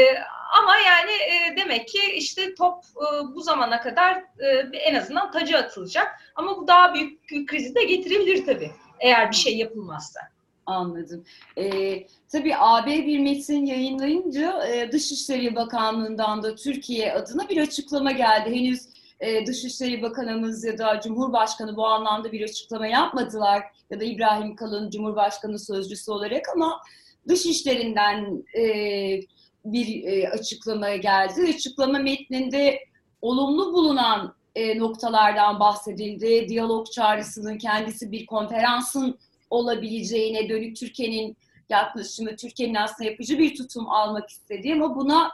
ama 0.60 0.77
yani 0.77 1.12
e, 1.12 1.58
demek 1.58 1.88
ki 1.88 2.00
işte 2.13 2.56
top 2.56 2.84
e, 2.84 3.36
bu 3.36 3.41
zamana 3.41 3.82
kadar 3.82 4.24
e, 4.39 4.77
en 4.77 4.96
azından 4.96 5.32
tacı 5.32 5.58
atılacak. 5.58 6.08
Ama 6.36 6.58
bu 6.58 6.68
daha 6.68 6.94
büyük 6.94 7.48
krizi 7.48 7.75
de 7.75 7.84
getirebilir 7.84 8.46
tabii 8.46 8.72
eğer 9.00 9.32
bir 9.32 9.36
şey 9.36 9.58
yapılmazsa. 9.58 10.20
Anladım. 10.65 11.24
Ee, 11.58 12.08
tabii 12.32 12.56
AB 12.58 13.06
bir 13.06 13.20
metin 13.20 13.65
yayınlayınca 13.65 14.68
e, 14.68 14.91
Dışişleri 14.91 15.56
Bakanlığı'ndan 15.56 16.44
da 16.44 16.56
Türkiye 16.56 17.13
adına 17.13 17.50
bir 17.50 17.58
açıklama 17.58 18.12
geldi. 18.12 18.56
Henüz 18.56 18.82
e, 19.21 19.45
Dışişleri 19.45 20.01
Bakanımız 20.01 20.63
ya 20.63 20.77
da 20.77 20.99
Cumhurbaşkanı 21.03 21.75
bu 21.75 21.87
anlamda 21.87 22.31
bir 22.31 22.41
açıklama 22.41 22.87
yapmadılar 22.87 23.63
ya 23.89 23.99
da 23.99 24.03
İbrahim 24.03 24.55
Kalın 24.55 24.89
Cumhurbaşkanı 24.89 25.59
sözcüsü 25.59 26.11
olarak 26.11 26.45
ama 26.55 26.81
Dışişlerinden 27.27 28.43
e, 28.57 28.63
bir 29.65 30.03
e, 30.03 30.29
açıklama 30.29 30.95
geldi. 30.95 31.53
Açıklama 31.55 31.99
metninde 31.99 32.79
olumlu 33.21 33.73
bulunan 33.73 34.35
e, 34.55 34.79
noktalardan 34.79 35.59
bahsedildi. 35.59 36.49
Diyalog 36.49 36.91
çağrısının 36.91 37.57
kendisi 37.57 38.11
bir 38.11 38.25
konferansın 38.25 39.19
olabileceğine 39.49 40.49
dönük 40.49 40.77
Türkiye'nin 40.77 41.37
yaklaşımı, 41.69 42.35
Türkiye'nin 42.35 42.75
aslında 42.75 43.09
yapıcı 43.09 43.39
bir 43.39 43.55
tutum 43.55 43.89
almak 43.89 44.29
istediği 44.29 44.73
ama 44.73 44.95
buna 44.95 45.31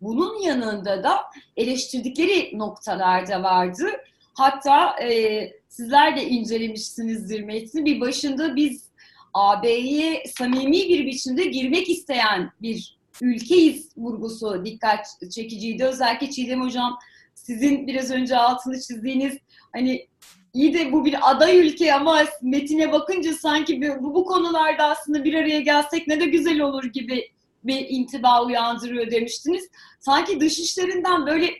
bunun 0.00 0.42
yanında 0.42 1.02
da 1.02 1.16
eleştirdikleri 1.56 2.58
noktalar 2.58 3.28
da 3.28 3.42
vardı. 3.42 3.86
Hatta 4.34 4.96
e, 5.02 5.52
sizler 5.68 6.16
de 6.16 6.28
incelemişsinizdir 6.28 7.40
metni. 7.40 7.84
Bir 7.84 8.00
başında 8.00 8.56
biz 8.56 8.90
AB'ye 9.34 10.24
samimi 10.26 10.88
bir 10.88 11.06
biçimde 11.06 11.44
girmek 11.44 11.90
isteyen 11.90 12.52
bir 12.62 12.98
ülkeyiz 13.20 13.88
vurgusu 13.96 14.64
dikkat 14.64 15.06
çekiciydi. 15.34 15.84
Özellikle 15.84 16.30
Çiğdem 16.30 16.62
Hocam 16.62 16.98
sizin 17.34 17.86
biraz 17.86 18.10
önce 18.10 18.36
altını 18.36 18.80
çizdiğiniz 18.80 19.38
hani 19.72 20.06
iyi 20.54 20.74
de 20.74 20.92
bu 20.92 21.04
bir 21.04 21.30
aday 21.30 21.58
ülke 21.58 21.94
ama 21.94 22.24
metine 22.42 22.92
bakınca 22.92 23.32
sanki 23.34 23.82
bu, 24.00 24.14
bu 24.14 24.24
konularda 24.24 24.84
aslında 24.84 25.24
bir 25.24 25.34
araya 25.34 25.60
gelsek 25.60 26.08
ne 26.08 26.20
de 26.20 26.24
güzel 26.24 26.60
olur 26.60 26.84
gibi 26.84 27.30
bir 27.64 27.86
intiba 27.88 28.44
uyandırıyor 28.44 29.10
demiştiniz. 29.10 29.68
Sanki 30.00 30.40
dışişlerinden 30.40 31.26
böyle 31.26 31.50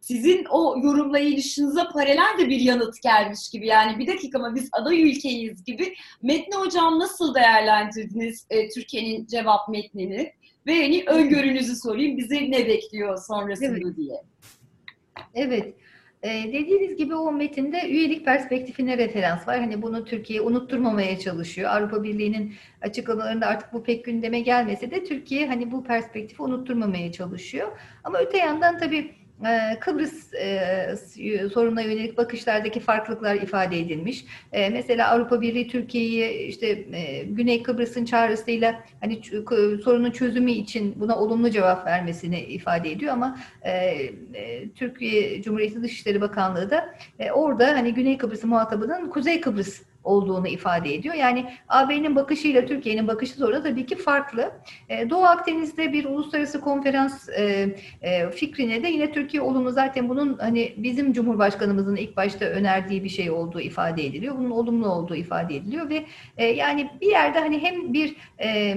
sizin 0.00 0.44
o 0.50 0.76
yorumlayışınıza 0.82 1.88
paralel 1.88 2.38
de 2.38 2.48
bir 2.48 2.60
yanıt 2.60 3.02
gelmiş 3.02 3.50
gibi. 3.50 3.66
Yani 3.66 3.98
bir 3.98 4.06
dakika 4.06 4.38
ama 4.38 4.54
biz 4.54 4.68
aday 4.72 5.02
ülkeyiz 5.02 5.64
gibi. 5.64 5.94
Metni 6.22 6.54
hocam 6.56 6.98
nasıl 6.98 7.34
değerlendirdiniz 7.34 8.46
e, 8.50 8.68
Türkiye'nin 8.68 9.26
cevap 9.26 9.68
metnini? 9.68 10.32
Ve 10.66 10.82
hani 10.82 11.04
öngörünüzü 11.06 11.76
sorayım. 11.76 12.18
Bizi 12.18 12.50
ne 12.50 12.66
bekliyor 12.66 13.18
sonrasında 13.28 13.66
evet. 13.68 13.96
diye. 13.96 14.22
Evet. 15.34 15.74
Ee, 16.24 16.52
dediğiniz 16.52 16.96
gibi 16.96 17.14
o 17.14 17.32
metinde 17.32 17.88
üyelik 17.88 18.24
perspektifine 18.24 18.98
referans 18.98 19.48
var. 19.48 19.58
Hani 19.58 19.82
bunu 19.82 20.04
Türkiye 20.04 20.40
unutturmamaya 20.40 21.18
çalışıyor. 21.18 21.70
Avrupa 21.70 22.02
Birliği'nin 22.02 22.54
açıklamalarında 22.82 23.46
artık 23.46 23.72
bu 23.72 23.82
pek 23.82 24.04
gündeme 24.04 24.40
gelmese 24.40 24.90
de 24.90 25.04
Türkiye 25.04 25.46
hani 25.46 25.72
bu 25.72 25.84
perspektifi 25.84 26.42
unutturmamaya 26.42 27.12
çalışıyor. 27.12 27.68
Ama 28.04 28.18
öte 28.18 28.38
yandan 28.38 28.78
tabii 28.78 29.14
Kıbrıs 29.80 30.34
e, 30.34 31.48
sorununa 31.52 31.80
yönelik 31.80 32.18
bakışlardaki 32.18 32.80
farklılıklar 32.80 33.34
ifade 33.34 33.80
edilmiş. 33.80 34.24
E, 34.52 34.70
mesela 34.70 35.08
Avrupa 35.08 35.40
Birliği 35.40 35.68
Türkiye'yi 35.68 36.46
işte 36.46 36.66
e, 36.92 37.24
Güney 37.24 37.62
Kıbrıs'ın 37.62 38.04
çağrısıyla 38.04 38.80
hani 39.00 39.20
sorunun 39.84 40.10
çözümü 40.10 40.50
için 40.50 41.00
buna 41.00 41.18
olumlu 41.18 41.50
cevap 41.50 41.86
vermesini 41.86 42.40
ifade 42.40 42.92
ediyor 42.92 43.12
ama 43.12 43.38
Türkiye 44.74 45.42
Cumhuriyeti 45.42 45.82
Dışişleri 45.82 46.20
Bakanlığı 46.20 46.70
da 46.70 46.94
orada 47.32 47.66
hani 47.66 47.94
Güney 47.94 48.18
Kıbrıs'ın 48.18 48.50
muhatabının 48.50 49.10
Kuzey 49.10 49.40
Kıbrıs 49.40 49.82
olduğunu 50.04 50.48
ifade 50.48 50.94
ediyor. 50.94 51.14
Yani 51.14 51.46
AB'nin 51.68 52.16
bakışıyla 52.16 52.66
Türkiye'nin 52.66 53.08
bakışı 53.08 53.46
orada 53.46 53.62
tabii 53.62 53.86
ki 53.86 53.96
farklı. 53.96 54.52
E, 54.88 55.10
Doğu 55.10 55.24
Akdeniz'de 55.24 55.92
bir 55.92 56.04
uluslararası 56.04 56.60
konferans 56.60 57.28
e, 57.28 57.76
e, 58.02 58.30
fikrine 58.30 58.82
de 58.82 58.88
yine 58.88 59.12
Türkiye 59.12 59.42
olumlu 59.42 59.70
zaten 59.70 60.08
bunun 60.08 60.38
hani 60.38 60.74
bizim 60.76 61.12
Cumhurbaşkanımızın 61.12 61.96
ilk 61.96 62.16
başta 62.16 62.44
önerdiği 62.44 63.04
bir 63.04 63.08
şey 63.08 63.30
olduğu 63.30 63.60
ifade 63.60 64.06
ediliyor. 64.06 64.38
Bunun 64.38 64.50
olumlu 64.50 64.88
olduğu 64.88 65.14
ifade 65.14 65.56
ediliyor 65.56 65.88
ve 65.88 66.04
e, 66.36 66.46
yani 66.46 66.90
bir 67.00 67.10
yerde 67.10 67.38
hani 67.38 67.62
hem 67.62 67.92
bir 67.92 68.16
e, 68.40 68.76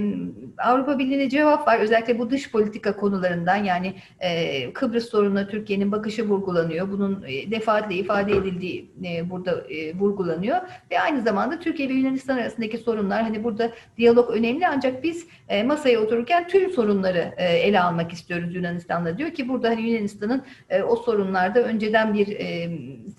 Avrupa 0.57 0.99
Birliği'ne 0.99 1.29
cevap 1.29 1.67
var 1.67 1.79
özellikle 1.79 2.19
bu 2.19 2.29
dış 2.29 2.51
politika 2.51 2.95
konularından 2.95 3.63
yani 3.63 3.93
e, 4.19 4.73
Kıbrıs 4.73 5.09
sorununa 5.09 5.47
Türkiye'nin 5.47 5.91
bakışı 5.91 6.29
vurgulanıyor. 6.29 6.91
Bunun 6.91 7.23
e, 7.27 7.51
defaatle 7.51 7.95
ifade 7.95 8.31
edildiği 8.31 8.91
e, 9.05 9.29
burada 9.29 9.61
e, 9.69 9.95
vurgulanıyor 9.95 10.57
ve 10.91 10.99
aynı 10.99 11.16
aynı 11.17 11.25
zamanda 11.25 11.59
Türkiye 11.59 11.89
ve 11.89 11.93
Yunanistan 11.93 12.37
arasındaki 12.37 12.77
sorunlar 12.77 13.23
hani 13.23 13.43
burada 13.43 13.71
diyalog 13.97 14.29
önemli 14.29 14.67
ancak 14.67 15.03
biz 15.03 15.27
e, 15.49 15.63
masaya 15.63 15.99
otururken 15.99 16.47
tüm 16.47 16.69
sorunları 16.69 17.33
e, 17.37 17.45
ele 17.45 17.81
almak 17.81 18.13
istiyoruz 18.13 18.55
Yunanistan'la 18.55 19.17
diyor 19.17 19.31
ki 19.31 19.49
burada 19.49 19.69
hani 19.69 19.89
Yunanistan'ın 19.89 20.43
e, 20.69 20.81
o 20.81 20.95
sorunlarda 20.95 21.63
önceden 21.63 22.13
bir 22.13 22.27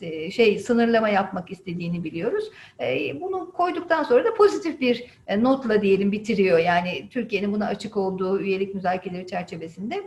e, 0.02 0.30
şey 0.30 0.58
sınırlama 0.58 1.08
yapmak 1.08 1.50
istediğini 1.50 2.04
biliyoruz. 2.04 2.44
E, 2.80 3.20
bunu 3.20 3.52
koyduktan 3.52 4.02
sonra 4.02 4.24
da 4.24 4.34
pozitif 4.34 4.80
bir 4.80 5.04
e, 5.26 5.42
notla 5.42 5.82
diyelim 5.82 6.12
bitiriyor. 6.12 6.58
Yani 6.58 7.08
Türkiye'nin 7.10 7.52
buna 7.52 7.66
açık 7.66 7.96
olduğu 7.96 8.40
üyelik 8.40 8.74
müzakereleri 8.74 9.26
çerçevesinde. 9.26 10.02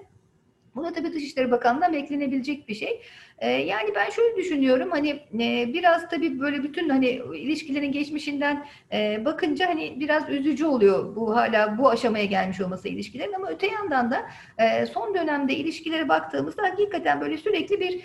Bu 0.75 0.84
da 0.84 0.94
tabii 0.94 1.13
Dışişleri 1.13 1.51
Bakanlığı'ndan 1.51 1.94
beklenebilecek 1.94 2.70
bir 2.70 2.75
şey. 2.75 3.01
Ee, 3.42 3.50
yani 3.50 3.90
ben 3.96 4.10
şöyle 4.10 4.36
düşünüyorum 4.36 4.92
hani 4.92 5.10
e, 5.34 5.74
biraz 5.74 6.10
tabii 6.10 6.40
böyle 6.40 6.63
bütün 6.63 6.90
hani 6.90 7.10
ilişkilerin 7.36 7.92
geçmişinden 7.92 8.66
e, 8.92 9.25
bakınca 9.25 9.70
hani 9.70 10.00
biraz 10.00 10.30
üzücü 10.30 10.66
oluyor 10.66 11.16
bu 11.16 11.36
hala 11.36 11.78
bu 11.78 11.90
aşamaya 11.90 12.25
gelmiş 12.25 12.62
olması 12.62 12.88
ilişkilerin 12.88 13.34
ama 13.34 13.50
öte 13.50 13.68
yandan 13.68 14.12
da 14.12 14.22
e, 14.58 14.86
son 14.86 15.16
dönemde 15.16 15.56
ilişkilere 15.56 16.10
baktığımızda 16.10 16.63
hakikaten 16.63 17.22
böyle 17.22 17.38
sürekli 17.38 17.80
bir 17.80 18.01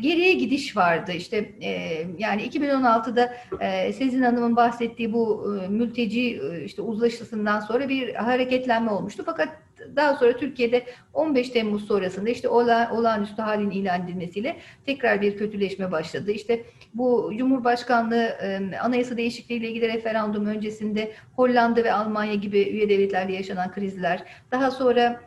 geriye 0.00 0.32
gidiş 0.32 0.76
vardı. 0.76 1.12
İşte 1.12 1.50
yani 2.18 2.42
2016'da 2.42 3.34
Sezin 3.92 4.22
Hanım'ın 4.22 4.56
bahsettiği 4.56 5.12
bu 5.12 5.46
mülteci 5.68 6.42
işte 6.64 6.82
uzlaşısından 6.82 7.60
sonra 7.60 7.88
bir 7.88 8.14
hareketlenme 8.14 8.90
olmuştu. 8.90 9.22
Fakat 9.26 9.48
daha 9.96 10.16
sonra 10.16 10.36
Türkiye'de 10.36 10.84
15 11.14 11.48
Temmuz 11.48 11.86
sonrasında 11.86 12.30
işte 12.30 12.48
ola, 12.48 12.90
olağanüstü 12.94 13.42
halin 13.42 13.70
ilan 13.70 14.04
edilmesiyle 14.04 14.56
tekrar 14.86 15.20
bir 15.20 15.36
kötüleşme 15.36 15.92
başladı. 15.92 16.30
İşte 16.30 16.64
bu 16.94 17.32
Cumhurbaşkanlığı 17.38 18.36
anayasa 18.82 19.16
değişikliği 19.16 19.54
ile 19.54 19.68
ilgili 19.68 19.88
referandum 19.88 20.46
öncesinde 20.46 21.12
Hollanda 21.36 21.84
ve 21.84 21.92
Almanya 21.92 22.34
gibi 22.34 22.62
üye 22.62 22.88
devletlerle 22.88 23.32
yaşanan 23.32 23.72
krizler. 23.72 24.22
Daha 24.52 24.70
sonra 24.70 25.20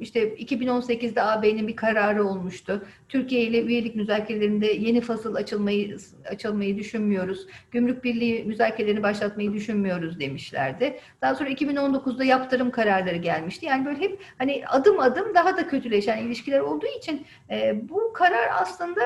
işte 0.00 0.34
2018'de 0.34 1.22
AB'nin 1.22 1.68
bir 1.68 1.76
kararı 1.76 2.24
olmuştu. 2.24 2.86
Türkiye 3.08 3.42
ile 3.42 3.62
üyelik 3.62 3.96
müzakerelerinde 3.96 4.66
yeni 4.66 5.00
fasıl 5.00 5.34
açılmayı 5.34 5.96
açılmayı 6.30 6.78
düşünmüyoruz. 6.78 7.46
Gümrük 7.70 8.04
Birliği 8.04 8.44
müzakerelerini 8.44 9.02
başlatmayı 9.02 9.52
düşünmüyoruz 9.52 10.20
demişlerdi. 10.20 10.98
Daha 11.22 11.34
sonra 11.34 11.50
2019'da 11.50 12.24
yaptırım 12.24 12.70
kararları 12.70 13.16
gelmişti. 13.16 13.59
Yani 13.66 13.84
böyle 13.84 14.00
hep 14.00 14.20
hani 14.38 14.62
adım 14.66 15.00
adım 15.00 15.34
daha 15.34 15.56
da 15.56 15.68
kötüleşen 15.68 16.18
ilişkiler 16.18 16.60
olduğu 16.60 16.86
için 16.98 17.26
bu 17.74 18.12
karar 18.12 18.48
aslında 18.60 19.00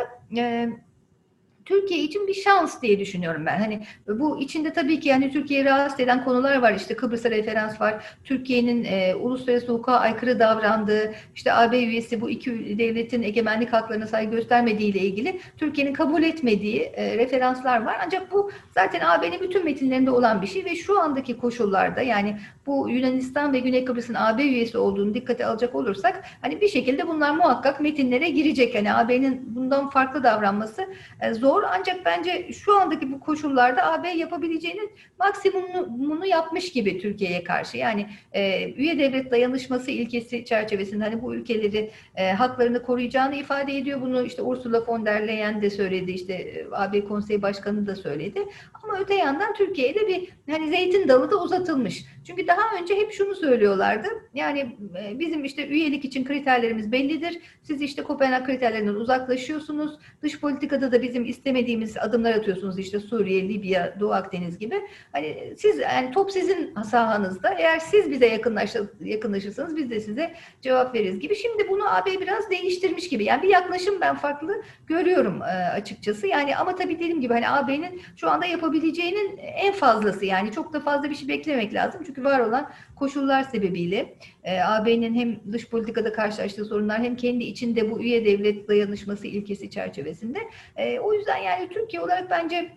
Türkiye 1.64 2.00
için 2.00 2.26
bir 2.26 2.34
şans 2.34 2.82
diye 2.82 2.98
düşünüyorum 2.98 3.46
ben. 3.46 3.58
Hani 3.58 3.86
bu 4.08 4.40
içinde 4.40 4.72
tabii 4.72 5.00
ki 5.00 5.08
yani 5.08 5.30
Türkiye'yi 5.32 5.66
rahatsız 5.66 6.00
eden 6.00 6.24
konular 6.24 6.62
var. 6.62 6.74
İşte 6.74 6.96
Kıbrıs'a 6.96 7.30
referans 7.30 7.80
var. 7.80 8.04
Türkiye'nin 8.24 8.84
e, 8.84 9.14
uluslararası 9.14 9.66
hukuka 9.66 9.92
aykırı 9.92 10.38
davrandığı, 10.38 11.14
işte 11.34 11.52
AB 11.52 11.78
üyesi 11.78 12.20
bu 12.20 12.30
iki 12.30 12.78
devletin 12.78 13.22
egemenlik 13.22 13.72
haklarına 13.72 14.06
saygı 14.06 14.36
göstermediği 14.36 14.90
ile 14.90 15.00
ilgili 15.00 15.40
Türkiye'nin 15.56 15.92
kabul 15.92 16.22
etmediği 16.22 16.80
e, 16.80 17.18
referanslar 17.18 17.84
var. 17.84 17.96
Ancak 18.06 18.32
bu 18.32 18.50
zaten 18.74 19.00
AB'nin 19.00 19.40
bütün 19.40 19.64
metinlerinde 19.64 20.10
olan 20.10 20.42
bir 20.42 20.46
şey 20.46 20.64
ve 20.64 20.76
şu 20.76 21.00
andaki 21.00 21.38
koşullarda 21.38 22.02
yani 22.02 22.36
bu 22.66 22.90
Yunanistan 22.90 23.52
ve 23.52 23.58
Güney 23.58 23.84
Kıbrıs'ın 23.84 24.14
AB 24.14 24.42
üyesi 24.42 24.78
olduğunu 24.78 25.14
dikkate 25.14 25.46
alacak 25.46 25.74
olursak 25.74 26.24
hani 26.40 26.60
bir 26.60 26.68
şekilde 26.68 27.08
bunlar 27.08 27.30
muhakkak 27.30 27.80
metinlere 27.80 28.30
girecek. 28.30 28.74
Yani 28.74 28.94
AB'nin 28.94 29.54
bundan 29.54 29.90
farklı 29.90 30.22
davranması 30.22 30.86
e, 31.20 31.34
zor 31.34 31.53
ancak 31.62 32.04
bence 32.04 32.52
şu 32.52 32.80
andaki 32.80 33.12
bu 33.12 33.20
koşullarda 33.20 33.92
AB 33.92 34.08
yapabileceğinin 34.08 34.90
maksimumunu 35.18 36.26
yapmış 36.26 36.72
gibi 36.72 36.98
Türkiye'ye 36.98 37.44
karşı. 37.44 37.76
Yani 37.76 38.06
e, 38.32 38.72
üye 38.72 38.98
devlet 38.98 39.30
dayanışması 39.30 39.90
ilkesi 39.90 40.44
çerçevesinde 40.44 41.04
hani 41.04 41.22
bu 41.22 41.34
ülkeleri 41.34 41.90
e, 42.16 42.32
haklarını 42.32 42.82
koruyacağını 42.82 43.34
ifade 43.34 43.76
ediyor. 43.76 44.00
Bunu 44.00 44.22
işte 44.22 44.42
Ursula 44.42 44.86
von 44.86 45.06
der 45.06 45.28
Leyen 45.28 45.62
de 45.62 45.70
söyledi. 45.70 46.10
işte 46.12 46.32
e, 46.34 46.66
AB 46.72 47.04
Konseyi 47.04 47.42
Başkanı 47.42 47.86
da 47.86 47.96
söyledi. 47.96 48.40
Ama 48.84 48.98
öte 48.98 49.14
yandan 49.14 49.54
Türkiye'de 49.54 50.08
bir 50.08 50.28
hani 50.50 50.68
zeytin 50.68 51.08
dalı 51.08 51.30
da 51.30 51.42
uzatılmış. 51.42 52.04
Çünkü 52.26 52.46
daha 52.46 52.80
önce 52.80 52.94
hep 52.94 53.12
şunu 53.12 53.34
söylüyorlardı. 53.34 54.08
Yani 54.34 54.76
e, 54.98 55.18
bizim 55.18 55.44
işte 55.44 55.66
üyelik 55.68 56.04
için 56.04 56.24
kriterlerimiz 56.24 56.92
bellidir. 56.92 57.38
Siz 57.62 57.82
işte 57.82 58.02
Kopenhag 58.02 58.46
kriterlerinden 58.46 58.94
uzaklaşıyorsunuz. 58.94 59.98
Dış 60.22 60.40
politikada 60.40 60.92
da 60.92 61.02
bizim 61.02 61.24
istemediğimiz 61.24 61.96
adımlar 61.96 62.34
atıyorsunuz. 62.34 62.78
işte 62.78 63.00
Suriye, 63.00 63.48
Libya, 63.48 64.00
Doğu 64.00 64.12
Akdeniz 64.12 64.58
gibi. 64.58 64.80
Hani 65.12 65.54
siz 65.58 65.78
yani 65.78 66.10
top 66.10 66.30
sizin 66.32 66.74
sahanızda. 66.74 67.54
Eğer 67.54 67.78
siz 67.78 68.10
bize 68.10 68.26
yakınlaş, 68.26 68.74
yakınlaşırsanız 69.00 69.76
biz 69.76 69.90
de 69.90 70.00
size 70.00 70.34
cevap 70.62 70.94
veririz 70.94 71.20
gibi. 71.20 71.36
Şimdi 71.36 71.68
bunu 71.68 71.96
AB 71.96 72.20
biraz 72.20 72.50
değiştirmiş 72.50 73.08
gibi. 73.08 73.24
Yani 73.24 73.42
bir 73.42 73.48
yaklaşım 73.48 74.00
ben 74.00 74.16
farklı 74.16 74.62
görüyorum 74.86 75.42
e, 75.42 75.44
açıkçası. 75.46 76.26
Yani 76.26 76.56
ama 76.56 76.76
tabii 76.76 76.94
dediğim 76.94 77.20
gibi 77.20 77.32
hani 77.32 77.48
AB'nin 77.48 78.02
şu 78.16 78.30
anda 78.30 78.46
yapabileceğinin 78.74 79.36
en 79.36 79.72
fazlası 79.72 80.24
yani 80.24 80.52
çok 80.52 80.72
da 80.72 80.80
fazla 80.80 81.10
bir 81.10 81.14
şey 81.14 81.28
beklemek 81.28 81.74
lazım. 81.74 82.02
Çünkü 82.06 82.24
var 82.24 82.40
olan 82.40 82.70
koşullar 82.96 83.42
sebebiyle 83.42 84.14
e, 84.44 84.60
AB'nin 84.60 85.14
hem 85.14 85.52
dış 85.52 85.68
politikada 85.68 86.12
karşılaştığı 86.12 86.64
sorunlar 86.64 87.02
hem 87.02 87.16
kendi 87.16 87.44
içinde 87.44 87.90
bu 87.90 88.00
üye 88.00 88.24
devlet 88.24 88.68
dayanışması 88.68 89.26
ilkesi 89.26 89.70
çerçevesinde. 89.70 90.38
E, 90.76 90.98
o 90.98 91.14
yüzden 91.14 91.36
yani 91.36 91.68
Türkiye 91.68 92.02
olarak 92.02 92.30
bence 92.30 92.70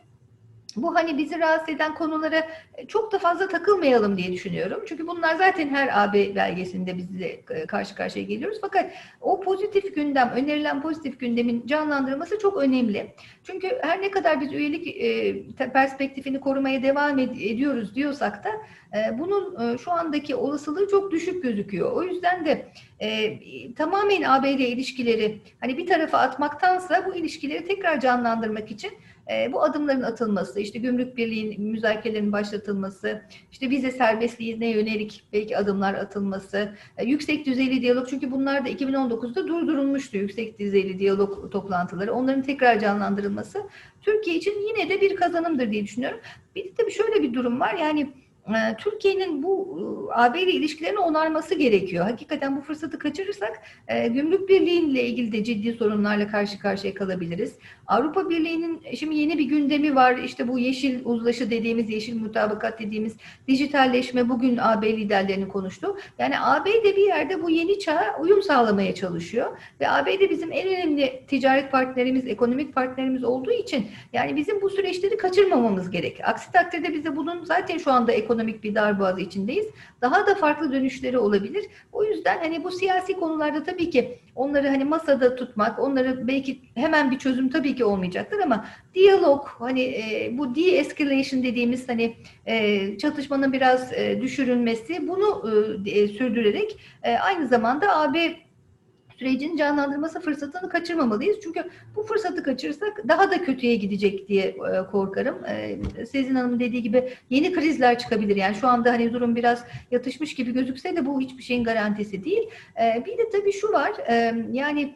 bu 0.75 0.95
hani 0.95 1.17
bizi 1.17 1.39
rahatsız 1.39 1.75
eden 1.75 1.95
konulara 1.95 2.47
e, 2.75 2.87
çok 2.87 3.11
da 3.11 3.19
fazla 3.19 3.47
takılmayalım 3.47 4.17
diye 4.17 4.33
düşünüyorum. 4.33 4.83
Çünkü 4.87 5.07
bunlar 5.07 5.35
zaten 5.35 5.69
her 5.69 6.03
AB 6.03 6.35
belgesinde 6.35 6.97
bizle 6.97 7.27
e, 7.49 7.65
karşı 7.65 7.95
karşıya 7.95 8.25
geliyoruz. 8.25 8.57
Fakat 8.61 8.91
o 9.21 9.41
pozitif 9.41 9.95
gündem, 9.95 10.29
önerilen 10.29 10.81
pozitif 10.81 11.19
gündemin 11.19 11.67
canlandırılması 11.67 12.39
çok 12.39 12.57
önemli. 12.57 13.13
Çünkü 13.43 13.77
her 13.81 14.01
ne 14.01 14.11
kadar 14.11 14.41
biz 14.41 14.53
üyelik 14.53 14.87
e, 14.87 15.69
perspektifini 15.73 16.39
korumaya 16.39 16.83
devam 16.83 17.19
ediyoruz 17.19 17.95
diyorsak 17.95 18.43
da 18.43 18.49
bunun 19.19 19.77
şu 19.77 19.91
andaki 19.91 20.35
olasılığı 20.35 20.87
çok 20.87 21.11
düşük 21.11 21.43
gözüküyor. 21.43 21.91
O 21.91 22.03
yüzden 22.03 22.45
de 22.45 22.65
tamamen 23.75 24.21
AB 24.21 24.51
ile 24.51 24.67
ilişkileri 24.67 25.41
hani 25.61 25.77
bir 25.77 25.87
tarafa 25.87 26.17
atmaktansa 26.17 27.05
bu 27.05 27.15
ilişkileri 27.15 27.65
tekrar 27.65 27.99
canlandırmak 27.99 28.71
için 28.71 28.91
e, 29.31 29.53
bu 29.53 29.63
adımların 29.63 30.01
atılması, 30.01 30.59
işte 30.59 30.79
gümrük 30.79 31.17
birliğin 31.17 31.61
müzakerelerinin 31.61 32.31
başlatılması, 32.31 33.21
işte 33.51 33.69
vize 33.69 33.91
serbestliğine 33.91 34.69
yönelik 34.69 35.23
belki 35.33 35.57
adımlar 35.57 35.93
atılması, 35.93 36.71
e, 36.97 37.05
yüksek 37.05 37.45
düzeyli 37.45 37.81
diyalog 37.81 38.07
çünkü 38.09 38.31
bunlar 38.31 38.65
da 38.65 38.69
2019'da 38.69 39.47
durdurulmuştu 39.47 40.17
yüksek 40.17 40.59
düzeyli 40.59 40.99
diyalog 40.99 41.51
toplantıları. 41.51 42.13
Onların 42.13 42.43
tekrar 42.43 42.79
canlandırılması 42.79 43.63
Türkiye 44.01 44.35
için 44.35 44.67
yine 44.67 44.89
de 44.89 45.01
bir 45.01 45.15
kazanımdır 45.15 45.71
diye 45.71 45.83
düşünüyorum. 45.83 46.19
Bir 46.55 46.63
de 46.65 46.69
tabii 46.77 46.91
şöyle 46.91 47.23
bir 47.23 47.33
durum 47.33 47.59
var 47.59 47.73
yani 47.73 48.09
Türkiye'nin 48.77 49.43
bu 49.43 49.79
e, 49.79 50.21
AB 50.21 50.41
ile 50.41 50.51
ilişkilerini 50.51 50.99
onarması 50.99 51.55
gerekiyor. 51.55 52.05
Hakikaten 52.05 52.57
bu 52.57 52.61
fırsatı 52.61 52.99
kaçırırsak 52.99 53.61
e, 53.87 54.07
gümrük 54.07 54.49
birliğiyle 54.49 55.03
ilgili 55.03 55.31
de 55.31 55.43
ciddi 55.43 55.73
sorunlarla 55.73 56.27
karşı 56.27 56.59
karşıya 56.59 56.93
kalabiliriz. 56.93 57.55
Avrupa 57.87 58.29
Birliği'nin 58.29 58.81
şimdi 58.95 59.15
yeni 59.15 59.37
bir 59.37 59.45
gündemi 59.45 59.95
var. 59.95 60.17
İşte 60.17 60.47
bu 60.47 60.59
yeşil 60.59 60.99
uzlaşı 61.05 61.51
dediğimiz, 61.51 61.89
yeşil 61.89 62.21
mutabakat 62.21 62.79
dediğimiz 62.79 63.15
dijitalleşme 63.47 64.29
bugün 64.29 64.57
AB 64.57 64.97
liderlerinin 64.97 65.47
konuştu. 65.47 65.97
Yani 66.19 66.39
AB 66.39 66.69
de 66.69 66.95
bir 66.95 67.07
yerde 67.07 67.43
bu 67.43 67.49
yeni 67.49 67.79
çağa 67.79 68.17
uyum 68.19 68.43
sağlamaya 68.43 68.95
çalışıyor. 68.95 69.57
Ve 69.79 69.89
AB 69.89 70.19
de 70.19 70.29
bizim 70.29 70.51
en 70.51 70.67
önemli 70.67 71.23
ticaret 71.27 71.71
partnerimiz, 71.71 72.27
ekonomik 72.27 72.75
partnerimiz 72.75 73.23
olduğu 73.23 73.51
için 73.51 73.87
yani 74.13 74.35
bizim 74.35 74.61
bu 74.61 74.69
süreçleri 74.69 75.17
kaçırmamamız 75.17 75.89
gerek. 75.89 76.21
Aksi 76.23 76.51
takdirde 76.51 76.93
bize 76.93 77.15
bunun 77.15 77.43
zaten 77.43 77.77
şu 77.77 77.91
anda 77.91 78.11
ekonomik 78.11 78.36
ekonomik 78.37 78.63
bir 78.63 78.75
darboğaz 78.75 79.19
içindeyiz. 79.19 79.65
Daha 80.01 80.27
da 80.27 80.35
farklı 80.35 80.71
dönüşleri 80.71 81.17
olabilir. 81.17 81.65
O 81.91 82.03
yüzden 82.03 82.37
hani 82.37 82.63
bu 82.63 82.71
siyasi 82.71 83.13
konularda 83.13 83.63
tabii 83.63 83.89
ki 83.89 84.19
onları 84.35 84.67
hani 84.67 84.83
masada 84.83 85.35
tutmak, 85.35 85.79
onları 85.79 86.27
belki 86.27 86.59
hemen 86.75 87.11
bir 87.11 87.19
çözüm 87.19 87.49
tabii 87.49 87.75
ki 87.75 87.85
olmayacaktır 87.85 88.39
ama 88.39 88.65
diyalog, 88.93 89.45
hani 89.47 89.81
e, 89.81 90.31
bu 90.37 90.55
de-escalation 90.55 91.43
dediğimiz 91.43 91.89
hani 91.89 92.15
e, 92.45 92.97
çatışmanın 92.97 93.53
biraz 93.53 93.93
e, 93.93 94.21
düşürülmesi 94.21 95.07
bunu 95.07 95.51
e, 95.85 96.07
sürdürerek 96.07 96.77
e, 97.03 97.17
aynı 97.17 97.47
zamanda 97.47 97.97
AB 97.99 98.46
sürecin 99.19 99.57
canlandırması 99.57 100.19
fırsatını 100.19 100.69
kaçırmamalıyız. 100.69 101.37
Çünkü 101.43 101.63
bu 101.95 102.03
fırsatı 102.03 102.43
kaçırırsak 102.43 103.07
daha 103.07 103.31
da 103.31 103.43
kötüye 103.43 103.75
gidecek 103.75 104.27
diye 104.27 104.45
e, 104.45 104.55
korkarım. 104.91 105.45
E, 105.45 106.05
Sezin 106.05 106.35
Hanım'ın 106.35 106.59
dediği 106.59 106.83
gibi 106.83 107.13
yeni 107.29 107.53
krizler 107.53 107.99
çıkabilir. 107.99 108.35
Yani 108.35 108.55
şu 108.55 108.67
anda 108.67 108.91
hani 108.91 109.13
durum 109.13 109.35
biraz 109.35 109.63
yatışmış 109.91 110.35
gibi 110.35 110.53
gözükse 110.53 110.95
de 110.95 111.05
bu 111.05 111.21
hiçbir 111.21 111.43
şeyin 111.43 111.63
garantisi 111.63 112.23
değil. 112.23 112.49
E, 112.81 113.05
bir 113.05 113.17
de 113.17 113.29
tabii 113.31 113.51
şu 113.51 113.71
var. 113.71 113.91
Yani 114.51 114.93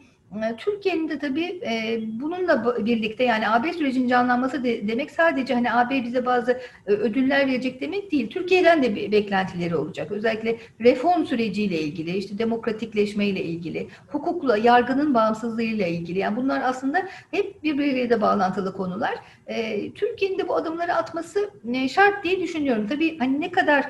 Türkiye'nin 0.58 1.08
de 1.08 1.18
tabii 1.18 1.60
e, 1.66 2.00
bununla 2.20 2.86
birlikte 2.86 3.24
yani 3.24 3.48
AB 3.48 3.72
sürecinin 3.72 4.08
canlanması 4.08 4.64
de, 4.64 4.88
demek 4.88 5.10
sadece 5.10 5.54
hani 5.54 5.72
AB 5.72 6.04
bize 6.04 6.26
bazı 6.26 6.52
e, 6.86 6.92
ödüller 6.92 7.46
verecek 7.46 7.80
demek 7.80 8.12
değil. 8.12 8.30
Türkiye'den 8.30 8.82
de 8.82 8.96
bir 8.96 9.12
beklentileri 9.12 9.76
olacak. 9.76 10.12
Özellikle 10.12 10.56
reform 10.80 11.24
süreciyle 11.24 11.80
ilgili, 11.80 12.16
işte 12.16 12.38
demokratikleşmeyle 12.38 13.44
ilgili, 13.44 13.88
hukukla, 14.08 14.56
yargının 14.56 15.14
bağımsızlığıyla 15.14 15.86
ilgili. 15.86 16.18
Yani 16.18 16.36
bunlar 16.36 16.62
aslında 16.64 17.08
hep 17.30 17.62
birbiriyle 17.62 18.20
bağlantılı 18.20 18.72
konular. 18.72 19.14
E, 19.46 19.92
Türkiye'nin 19.92 20.38
de 20.38 20.48
bu 20.48 20.56
adımları 20.56 20.94
atması 20.94 21.50
e, 21.74 21.88
şart 21.88 22.24
diye 22.24 22.40
düşünüyorum. 22.40 22.86
Tabii 22.88 23.18
hani 23.18 23.40
ne 23.40 23.50
kadar 23.50 23.84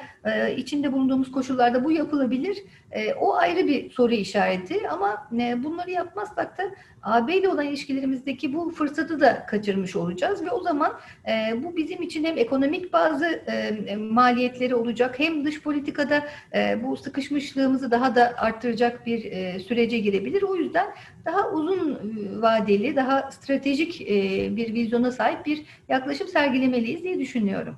içinde 0.56 0.92
bulunduğumuz 0.92 1.32
koşullarda 1.32 1.84
bu 1.84 1.92
yapılabilir 1.92 2.58
e, 2.92 3.14
o 3.14 3.34
ayrı 3.34 3.66
bir 3.66 3.90
soru 3.90 4.14
işareti 4.14 4.88
ama 4.88 5.28
e, 5.40 5.64
bunları 5.64 5.90
yapmazsak 5.90 6.58
da 6.58 6.62
AB 7.02 7.36
ile 7.36 7.48
olan 7.48 7.66
ilişkilerimizdeki 7.66 8.54
bu 8.54 8.70
fırsatı 8.70 9.20
da 9.20 9.46
kaçırmış 9.46 9.96
olacağız 9.96 10.44
ve 10.44 10.50
o 10.50 10.62
zaman 10.62 10.92
e, 11.28 11.62
bu 11.62 11.76
bizim 11.76 12.02
için 12.02 12.24
hem 12.24 12.38
ekonomik 12.38 12.92
bazı 12.92 13.26
e, 13.26 13.96
maliyetleri 13.96 14.74
olacak 14.74 15.18
hem 15.18 15.44
dış 15.44 15.62
politikada 15.62 16.24
e, 16.54 16.82
bu 16.84 16.96
sıkışmışlığımızı 16.96 17.90
daha 17.90 18.14
da 18.14 18.34
arttıracak 18.36 19.06
bir 19.06 19.24
e, 19.24 19.58
sürece 19.58 19.98
girebilir. 19.98 20.42
O 20.42 20.56
yüzden 20.56 20.86
daha 21.24 21.50
uzun 21.50 21.98
vadeli, 22.42 22.96
daha 22.96 23.30
stratejik 23.30 24.00
e, 24.00 24.48
bir 24.56 24.74
vizyona 24.74 25.10
sahip 25.10 25.46
bir 25.46 25.62
yaklaşım 25.88 26.28
sergilemeliyiz 26.28 27.02
diye 27.02 27.18
düşünüyorum. 27.18 27.76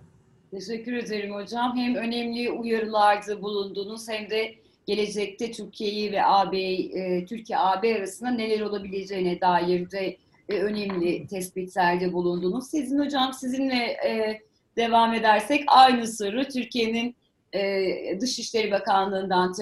Teşekkür 0.50 0.92
ederim 0.92 1.34
hocam. 1.34 1.76
Hem 1.76 1.94
önemli 1.94 2.50
uyarılarda 2.50 3.42
bulundunuz 3.42 4.08
hem 4.08 4.30
de 4.30 4.63
gelecekte 4.86 5.52
Türkiye'yi 5.52 6.12
ve 6.12 6.24
AB, 6.24 6.58
e, 6.58 7.26
Türkiye-AB 7.26 7.96
arasında 7.96 8.30
neler 8.30 8.60
olabileceğine 8.60 9.40
dair 9.40 9.90
de 9.90 10.16
e, 10.48 10.58
önemli 10.58 11.26
tespitlerde 11.26 12.12
bulundunuz. 12.12 12.70
Sizin 12.70 12.98
hocam 12.98 13.32
sizinle 13.32 13.84
e, 13.84 14.40
devam 14.76 15.14
edersek 15.14 15.64
aynı 15.66 16.06
soru 16.06 16.44
Türkiye'nin 16.44 17.16
e, 17.52 18.20
Dışişleri 18.20 18.70
Bakanlığı'ndan 18.70 19.54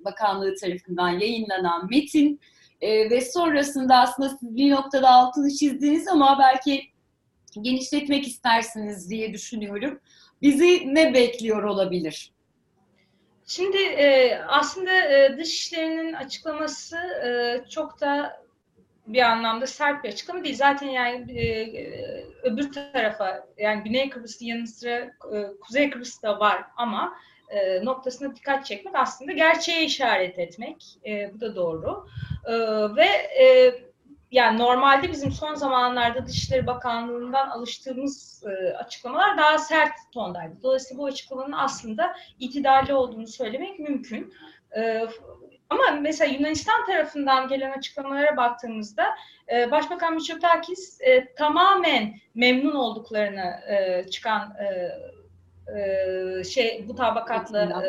Bakanlığı 0.00 0.54
tarafından 0.54 1.08
yayınlanan 1.08 1.88
metin 1.90 2.40
e, 2.80 3.10
ve 3.10 3.20
sonrasında 3.20 3.96
aslında 3.96 4.28
siz 4.28 4.56
bir 4.56 4.70
noktada 4.70 5.10
altını 5.10 5.50
çizdiniz 5.50 6.08
ama 6.08 6.38
belki 6.38 6.82
genişletmek 7.62 8.26
istersiniz 8.26 9.10
diye 9.10 9.32
düşünüyorum. 9.32 10.00
Bizi 10.42 10.94
ne 10.94 11.14
bekliyor 11.14 11.62
olabilir? 11.62 12.32
Şimdi 13.46 13.76
e, 13.76 14.38
aslında 14.48 14.90
e, 14.92 15.38
Dışişleri'nin 15.38 16.12
açıklaması 16.12 16.96
e, 16.96 17.60
çok 17.68 18.00
da 18.00 18.42
bir 19.06 19.22
anlamda 19.22 19.66
sert 19.66 20.04
bir 20.04 20.08
açıklama 20.08 20.44
değil. 20.44 20.56
Zaten 20.56 20.88
yani 20.88 21.38
e, 21.40 21.46
öbür 22.42 22.72
tarafa 22.72 23.46
yani 23.58 23.82
Güney 23.82 24.10
Kıbrıs'ın 24.10 24.46
yanı 24.46 24.66
sıra 24.66 24.96
e, 25.34 25.46
Kuzey 25.60 25.90
Kıbrıs'ta 25.90 26.40
var 26.40 26.64
ama 26.76 27.16
e, 27.48 27.84
noktasına 27.84 28.36
dikkat 28.36 28.66
çekmek 28.66 28.94
aslında 28.94 29.32
gerçeğe 29.32 29.84
işaret 29.84 30.38
etmek. 30.38 30.98
E, 31.06 31.34
bu 31.34 31.40
da 31.40 31.56
doğru. 31.56 32.06
E, 32.46 32.52
ve 32.96 33.06
e, 33.42 33.74
yani 34.30 34.58
normalde 34.58 35.12
bizim 35.12 35.32
son 35.32 35.54
zamanlarda 35.54 36.26
Dışişleri 36.26 36.66
Bakanlığı'ndan 36.66 37.48
alıştığımız 37.48 38.44
e, 38.46 38.74
açıklamalar 38.74 39.38
daha 39.38 39.58
sert 39.58 39.92
tondaydı. 40.12 40.62
Dolayısıyla 40.62 41.02
bu 41.02 41.06
açıklamanın 41.06 41.52
aslında 41.52 42.16
itidalli 42.38 42.94
olduğunu 42.94 43.26
söylemek 43.26 43.78
mümkün. 43.78 44.34
E, 44.76 45.06
ama 45.70 45.82
mesela 46.00 46.32
Yunanistan 46.32 46.86
tarafından 46.86 47.48
gelen 47.48 47.78
açıklamalara 47.78 48.36
baktığımızda 48.36 49.04
e, 49.52 49.70
Başbakan 49.70 50.14
Mitsotakis 50.14 51.00
e, 51.00 51.34
tamamen 51.34 52.14
memnun 52.34 52.74
olduklarını 52.74 53.60
e, 53.68 54.06
çıkan 54.10 54.56
e, 54.60 54.90
e, 55.78 56.44
şey 56.44 56.84
bu 56.88 56.94
tabakatla 56.94 57.82
e, 57.86 57.88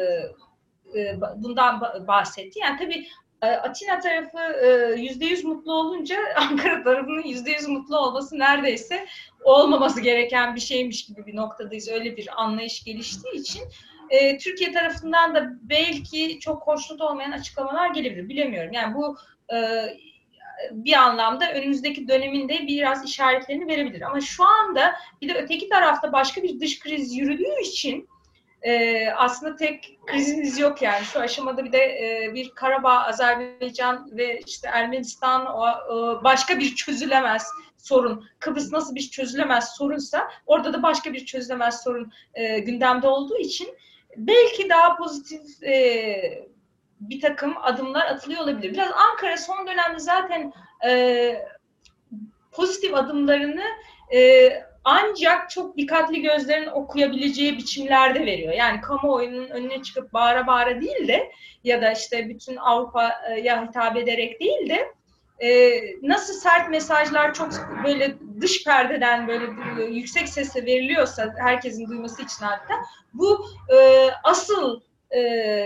e, 1.00 1.22
bundan 1.36 1.82
bahsetti. 2.08 2.60
Yani 2.60 2.80
tabii 2.80 3.08
Atina 3.42 4.00
tarafı 4.00 4.38
e, 4.66 4.96
yüzde 5.02 5.26
yüz 5.26 5.44
mutlu 5.44 5.74
olunca 5.74 6.18
Ankara 6.36 6.84
tarafının 6.84 7.24
yüzde 7.24 7.52
yüz 7.52 7.68
mutlu 7.68 7.98
olması 7.98 8.40
neredeyse 8.40 9.06
olmaması 9.44 10.02
gereken 10.02 10.56
bir 10.56 10.62
şeymiş 10.62 11.06
gibi 11.06 11.26
bir 11.26 11.36
noktadayız. 11.36 11.88
Öyle 11.88 12.18
bir 12.18 12.42
anlayış 12.42 12.84
geliştiği 12.84 13.34
için 13.42 13.64
e, 14.10 14.38
Türkiye 14.38 14.72
tarafından 14.72 15.36
da 15.36 15.50
belki 15.62 16.40
çok 16.40 16.68
hoşnut 16.68 17.02
olmayan 17.02 17.32
açıklamalar 17.32 17.90
gelebilir. 17.90 18.30
Bilemiyorum. 18.30 18.74
Yani 18.74 18.96
bu 18.96 19.18
e, 19.54 19.88
bir 20.72 20.94
anlamda 20.94 21.54
önümüzdeki 21.54 22.08
döneminde 22.08 22.68
biraz 22.68 23.06
işaretlerini 23.06 23.68
verebilir. 23.68 24.02
Ama 24.02 24.22
şu 24.22 24.44
anda 24.46 24.96
bir 25.22 25.30
de 25.30 25.34
öteki 25.34 25.70
tarafta 25.70 26.12
başka 26.12 26.44
bir 26.44 26.60
dış 26.60 26.80
kriz 26.80 27.16
yürüdüğü 27.16 27.62
için 27.62 28.10
e, 28.62 29.08
aslında 29.10 29.56
tek 29.56 30.00
krizimiz 30.06 30.60
yok 30.60 30.82
yani. 30.82 31.06
Şu 31.06 31.20
aşamada 31.20 31.66
bir 31.66 31.72
de 31.72 31.80
e, 31.80 32.34
bir 32.34 32.50
Karabağ, 32.50 33.04
Azerbaycan 33.04 34.10
ve 34.18 34.40
işte 34.48 34.70
Ermenistan 34.74 35.46
o, 35.46 35.66
o 35.94 36.24
başka 36.24 36.60
bir 36.60 36.76
çözülemez 36.76 37.48
sorun. 37.78 38.30
Kıbrıs 38.40 38.72
nasıl 38.72 38.96
bir 38.96 39.10
çözülemez 39.10 39.70
sorunsa 39.70 40.32
orada 40.46 40.74
da 40.74 40.84
başka 40.84 41.14
bir 41.14 41.26
çözülemez 41.26 41.84
sorun 41.84 42.12
e, 42.34 42.60
gündemde 42.60 43.08
olduğu 43.08 43.38
için 43.38 43.78
belki 44.18 44.70
daha 44.70 44.96
pozitif 44.98 45.64
e, 45.64 46.48
bir 47.00 47.22
takım 47.22 47.54
adımlar 47.62 48.06
atılıyor 48.06 48.42
olabilir. 48.42 48.74
Biraz 48.74 48.92
Ankara 49.12 49.38
son 49.38 49.68
dönemde 49.68 50.00
zaten 50.00 50.54
e, 50.88 51.46
pozitif 52.52 52.96
adımlarını 52.96 53.64
e, 54.14 54.50
ancak 54.90 55.50
çok 55.50 55.78
dikkatli 55.78 56.22
gözlerin 56.22 56.68
okuyabileceği 56.68 57.58
biçimlerde 57.58 58.26
veriyor. 58.26 58.54
Yani 58.54 58.82
kamuoyunun 58.82 59.50
önüne 59.50 59.84
çıkıp 59.84 60.14
bağıra 60.14 60.48
bağıra 60.48 60.82
değil 60.82 61.08
de 61.08 61.32
ya 61.64 61.82
da 61.82 61.92
işte 61.92 62.30
bütün 62.30 62.56
Avrupa'ya 62.56 63.68
hitap 63.68 63.98
ederek 63.98 64.40
değil 64.40 64.70
de 64.70 64.94
e, 65.40 65.82
nasıl 66.02 66.34
sert 66.34 66.70
mesajlar 66.70 67.34
çok 67.34 67.50
böyle 67.86 68.16
dış 68.42 68.64
perdeden 68.64 69.28
böyle 69.28 69.46
yüksek 69.86 70.30
sesle 70.30 70.66
veriliyorsa 70.66 71.34
herkesin 71.38 71.88
duyması 71.88 72.22
için 72.22 72.46
hatta 72.46 72.74
bu 73.14 73.46
e, 73.74 74.10
asıl 74.24 74.82
e, 75.12 75.20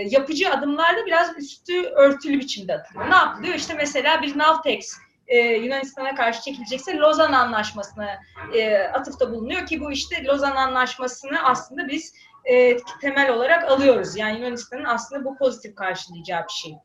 yapıcı 0.10 0.50
adımlarda 0.50 1.06
biraz 1.06 1.38
üstü 1.38 1.84
örtülü 1.84 2.40
biçimde 2.40 2.74
atılıyor. 2.74 3.12
Ne 3.12 3.16
yapılıyor? 3.16 3.56
İşte 3.56 3.74
mesela 3.74 4.22
bir 4.22 4.38
Navtex 4.38 4.98
e, 5.28 5.38
Yunanistan'a 5.38 6.16
karşı 6.16 6.42
çekilecekse 6.42 6.98
Lozan 6.98 7.34
Anlaşması'na 7.34 8.20
e, 8.56 8.78
atıfta 8.78 9.32
bulunuyor 9.32 9.66
ki 9.66 9.82
bu 9.82 9.92
işte 9.92 10.24
Lozan 10.24 10.56
Anlaşması'nı 10.56 11.44
aslında 11.44 11.88
biz 11.88 12.14
e, 12.46 12.78
temel 13.02 13.30
olarak 13.30 13.72
alıyoruz. 13.72 14.18
Yani 14.18 14.40
Yunanistan'ın 14.40 14.86
aslında 14.86 15.26
bu 15.26 15.38
pozitif 15.38 15.76
karşılayacağı 15.76 16.44
bir 16.44 16.54
şey. 16.54 16.76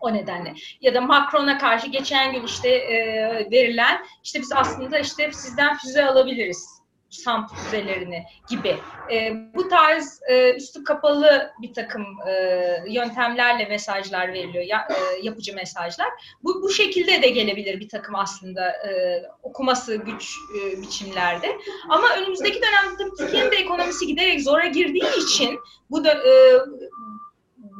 O 0.00 0.14
nedenle. 0.14 0.54
Ya 0.80 0.94
da 0.94 1.00
Macron'a 1.00 1.58
karşı 1.58 1.86
geçen 1.86 2.32
gün 2.32 2.44
işte 2.44 2.68
e, 2.68 2.96
verilen 3.50 4.06
işte 4.24 4.40
biz 4.40 4.52
aslında 4.52 4.98
işte 4.98 5.32
sizden 5.32 5.76
füze 5.76 6.04
alabiliriz 6.04 6.81
SAMP 7.14 7.50
füzelerini 7.56 8.24
gibi. 8.48 8.76
E, 9.12 9.32
bu 9.54 9.68
tarz 9.68 10.20
e, 10.28 10.54
üstü 10.54 10.84
kapalı 10.84 11.50
bir 11.62 11.74
takım 11.74 12.06
e, 12.28 12.32
yöntemlerle 12.88 13.64
mesajlar 13.64 14.32
veriliyor, 14.32 14.64
ya, 14.64 14.88
e, 14.90 15.22
yapıcı 15.22 15.54
mesajlar. 15.54 16.08
Bu, 16.42 16.62
bu 16.62 16.70
şekilde 16.70 17.22
de 17.22 17.28
gelebilir 17.28 17.80
bir 17.80 17.88
takım 17.88 18.14
aslında 18.14 18.68
e, 18.68 19.22
okuması 19.42 19.96
güç 19.96 20.34
e, 20.58 20.82
biçimlerde. 20.82 21.58
Ama 21.88 22.06
önümüzdeki 22.16 22.60
dönemde 22.62 23.14
Türkiye'nin 23.18 23.50
de 23.50 23.56
ekonomisi 23.56 24.06
giderek 24.06 24.42
zora 24.42 24.66
girdiği 24.66 25.24
için 25.24 25.58
bu 25.90 26.04
da 26.04 26.12
e, 26.12 26.32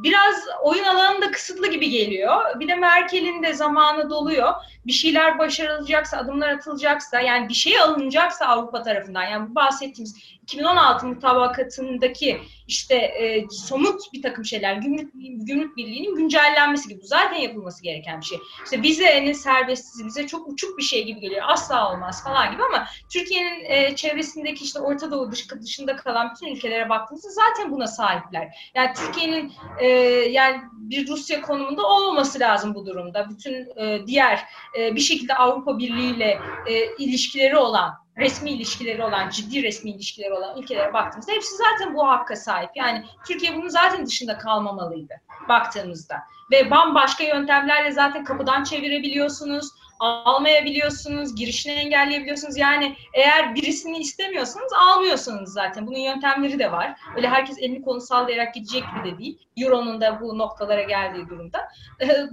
biraz 0.03 0.35
oyun 0.62 0.85
alanı 0.85 1.23
da 1.23 1.31
kısıtlı 1.31 1.71
gibi 1.71 1.91
geliyor. 1.91 2.61
Bir 2.61 2.69
de 2.69 2.75
Merkel'in 2.75 3.43
de 3.43 3.55
zamanı 3.55 4.11
doluyor. 4.11 4.53
Bir 4.87 4.93
şeyler 4.93 5.38
başarılacaksa, 5.38 6.19
adımlar 6.19 6.49
atılacaksa, 6.49 7.21
yani 7.21 7.49
bir 7.49 7.55
şey 7.55 7.81
alınacaksa 7.81 8.47
Avrupa 8.47 8.83
tarafından, 8.83 9.23
yani 9.23 9.51
bu 9.51 9.55
bahsettiğimiz 9.55 10.17
2016 10.43 11.07
mutabakatındaki 11.07 12.41
işte 12.72 12.94
e, 12.94 13.46
somut 13.50 14.12
bir 14.12 14.22
takım 14.22 14.44
şeyler, 14.44 14.74
gümrük, 14.74 15.12
gümrük 15.46 15.76
birliğinin 15.76 16.14
güncellenmesi 16.16 16.88
gibi. 16.88 17.02
Bu 17.02 17.06
zaten 17.06 17.37
yapılması 17.37 17.82
gereken 17.82 18.20
bir 18.20 18.26
şey. 18.26 18.38
İşte 18.64 18.82
vizenin 18.82 19.32
serbestsiz, 19.32 20.06
bize 20.06 20.26
çok 20.26 20.48
uçuk 20.48 20.78
bir 20.78 20.82
şey 20.82 21.04
gibi 21.04 21.20
geliyor. 21.20 21.42
Asla 21.46 21.92
olmaz 21.92 22.24
falan 22.24 22.52
gibi 22.52 22.62
ama 22.62 22.87
Türkiye'nin 23.12 23.64
e, 23.64 23.96
çevresindeki 23.96 24.64
işte 24.64 24.80
Orta 24.80 25.11
Doğu 25.11 25.32
dış, 25.32 25.50
dışında 25.50 25.96
kalan 25.96 26.30
bütün 26.35 26.54
ülkelere 26.54 26.88
baktığımızda 26.88 27.28
zaten 27.30 27.72
buna 27.72 27.87
sahipler. 27.87 28.70
Yani 28.74 28.90
Türkiye'nin 28.94 29.52
e, 29.78 29.87
yani 30.30 30.61
bir 30.72 31.08
Rusya 31.08 31.42
konumunda 31.42 31.87
olmaması 31.87 32.40
lazım 32.40 32.74
bu 32.74 32.87
durumda. 32.87 33.28
Bütün 33.30 33.54
e, 33.76 34.06
diğer 34.06 34.44
e, 34.78 34.94
bir 34.94 35.00
şekilde 35.00 35.35
Avrupa 35.35 35.78
Birliği 35.78 36.16
ile 36.16 36.38
e, 36.66 36.96
ilişkileri 36.96 37.56
olan 37.56 38.02
resmi 38.16 38.51
ilişkileri 38.51 39.05
olan, 39.05 39.31
ciddi 39.31 39.62
resmi 39.62 39.90
ilişkileri 39.90 40.33
olan 40.33 40.59
ülkelere 40.59 40.92
baktığımızda 40.92 41.33
hepsi 41.33 41.57
zaten 41.57 41.94
bu 41.94 42.09
hakka 42.09 42.37
sahip. 42.37 42.70
Yani 42.75 43.05
Türkiye 43.27 43.57
bunun 43.57 43.68
zaten 43.68 44.07
dışında 44.07 44.38
kalmamalıydı 44.38 45.14
baktığımızda. 45.48 46.16
Ve 46.53 46.70
bambaşka 46.70 47.25
yöntemlerle 47.25 47.92
zaten 47.92 48.25
kapıdan 48.25 48.64
çevirebiliyorsunuz, 48.64 49.68
almayabiliyorsunuz, 50.01 51.37
girişini 51.37 51.72
engelleyebiliyorsunuz. 51.72 52.57
Yani 52.57 52.96
eğer 53.14 53.55
birisini 53.55 53.98
istemiyorsanız 53.98 54.72
almıyorsunuz 54.72 55.53
zaten. 55.53 55.87
Bunun 55.87 55.98
yöntemleri 55.98 56.59
de 56.59 56.72
var. 56.72 57.01
Öyle 57.16 57.29
herkes 57.29 57.59
elini 57.59 57.83
kolunu 57.83 58.01
sallayarak 58.01 58.55
gidecek 58.55 58.85
gibi 58.94 59.12
de 59.12 59.18
değil. 59.18 59.38
Euro'nun 59.57 60.01
da 60.01 60.20
bu 60.20 60.38
noktalara 60.38 60.83
geldiği 60.83 61.29
durumda. 61.29 61.68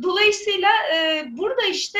Dolayısıyla 0.03 0.69
burada 1.29 1.65
işte 1.65 1.99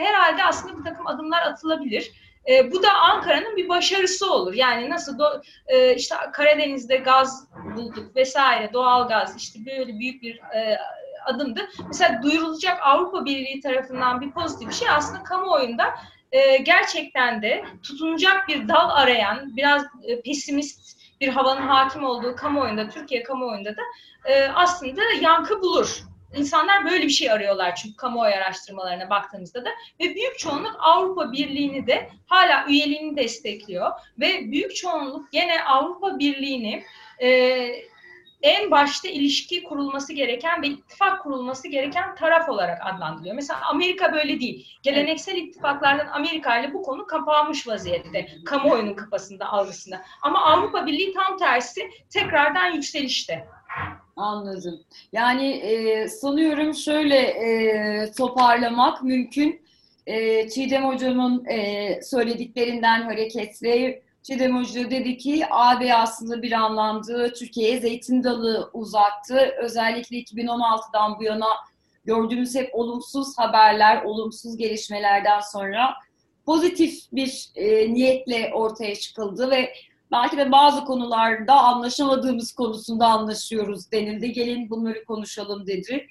herhalde 0.00 0.44
aslında 0.44 0.78
bir 0.78 0.84
takım 0.84 1.06
adımlar 1.06 1.42
atılabilir. 1.42 2.12
E, 2.48 2.72
bu 2.72 2.82
da 2.82 2.94
Ankara'nın 2.94 3.56
bir 3.56 3.68
başarısı 3.68 4.32
olur. 4.32 4.54
Yani 4.54 4.90
nasıl 4.90 5.18
do, 5.18 5.42
e, 5.66 5.94
işte 5.94 6.14
Karadeniz'de 6.32 6.96
gaz 6.96 7.48
bulduk 7.76 8.16
vesaire, 8.16 8.72
doğal 8.72 9.08
gaz 9.08 9.36
işte 9.36 9.58
böyle 9.66 9.98
büyük 9.98 10.22
bir 10.22 10.36
e, 10.36 10.78
adımdı. 11.24 11.68
Mesela 11.86 12.22
duyurulacak 12.22 12.78
Avrupa 12.82 13.24
Birliği 13.24 13.60
tarafından 13.60 14.20
bir 14.20 14.30
pozitif 14.30 14.68
bir 14.68 14.74
şey 14.74 14.88
aslında 14.90 15.22
kamuoyunda 15.22 15.94
e, 16.32 16.56
gerçekten 16.56 17.42
de 17.42 17.64
tutunacak 17.82 18.48
bir 18.48 18.68
dal 18.68 18.90
arayan, 18.90 19.56
biraz 19.56 19.84
e, 20.02 20.22
pesimist 20.22 21.00
bir 21.20 21.28
havanın 21.28 21.68
hakim 21.68 22.04
olduğu 22.04 22.36
kamuoyunda, 22.36 22.88
Türkiye 22.88 23.22
kamuoyunda 23.22 23.76
da 23.76 23.82
e, 24.24 24.48
aslında 24.48 25.00
yankı 25.20 25.62
bulur. 25.62 26.09
İnsanlar 26.34 26.84
böyle 26.84 27.02
bir 27.02 27.10
şey 27.10 27.30
arıyorlar 27.30 27.74
çünkü 27.74 27.96
kamuoyu 27.96 28.34
araştırmalarına 28.34 29.10
baktığımızda 29.10 29.64
da 29.64 29.70
ve 30.00 30.14
büyük 30.14 30.38
çoğunluk 30.38 30.76
Avrupa 30.78 31.32
Birliği'ni 31.32 31.86
de 31.86 32.10
hala 32.26 32.66
üyeliğini 32.68 33.16
destekliyor 33.16 33.90
ve 34.20 34.52
büyük 34.52 34.76
çoğunluk 34.76 35.32
gene 35.32 35.64
Avrupa 35.64 36.18
Birliği'ni 36.18 36.84
e, 37.22 37.28
en 38.42 38.70
başta 38.70 39.08
ilişki 39.08 39.62
kurulması 39.62 40.12
gereken 40.12 40.62
ve 40.62 40.66
ittifak 40.66 41.22
kurulması 41.22 41.68
gereken 41.68 42.14
taraf 42.14 42.48
olarak 42.48 42.78
adlandırıyor. 42.86 43.34
Mesela 43.34 43.60
Amerika 43.68 44.12
böyle 44.12 44.40
değil. 44.40 44.78
Geleneksel 44.82 45.36
ittifaklardan 45.36 46.06
Amerika 46.06 46.58
ile 46.58 46.74
bu 46.74 46.82
konu 46.82 47.06
kapanmış 47.06 47.68
vaziyette. 47.68 48.28
Kamuoyunun 48.44 48.94
kafasında, 48.94 49.52
algısında. 49.52 50.02
Ama 50.22 50.44
Avrupa 50.44 50.86
Birliği 50.86 51.12
tam 51.12 51.38
tersi 51.38 51.90
tekrardan 52.10 52.72
yükselişte. 52.72 53.48
Anladım. 54.20 54.80
Yani 55.12 55.46
e, 55.46 56.08
sanıyorum 56.08 56.74
şöyle 56.74 57.16
e, 57.16 58.12
toparlamak 58.12 59.02
mümkün. 59.02 59.62
E, 60.06 60.48
Çiğdem 60.48 60.84
Hocam'ın 60.84 61.44
e, 61.44 62.00
söylediklerinden 62.02 63.02
hareketle 63.02 64.02
Çiğdem 64.22 64.58
Hoca 64.58 64.90
dedi 64.90 65.16
ki 65.16 65.44
AB 65.50 65.94
aslında 65.94 66.42
bir 66.42 66.52
anlamda 66.52 67.32
Türkiye'ye 67.32 67.80
zeytin 67.80 68.24
dalı 68.24 68.70
uzattı. 68.72 69.54
Özellikle 69.62 70.16
2016'dan 70.16 71.18
bu 71.18 71.24
yana 71.24 71.48
gördüğümüz 72.04 72.54
hep 72.54 72.74
olumsuz 72.74 73.38
haberler, 73.38 74.02
olumsuz 74.02 74.56
gelişmelerden 74.56 75.40
sonra 75.40 75.94
pozitif 76.46 77.12
bir 77.12 77.50
e, 77.56 77.94
niyetle 77.94 78.50
ortaya 78.54 78.94
çıkıldı 78.94 79.50
ve 79.50 79.72
belki 80.12 80.36
de 80.36 80.52
bazı 80.52 80.84
konularda 80.84 81.54
anlaşamadığımız 81.54 82.52
konusunda 82.52 83.06
anlaşıyoruz 83.06 83.92
denildi. 83.92 84.32
Gelin 84.32 84.70
bunları 84.70 85.04
konuşalım 85.04 85.66
dedi. 85.66 86.06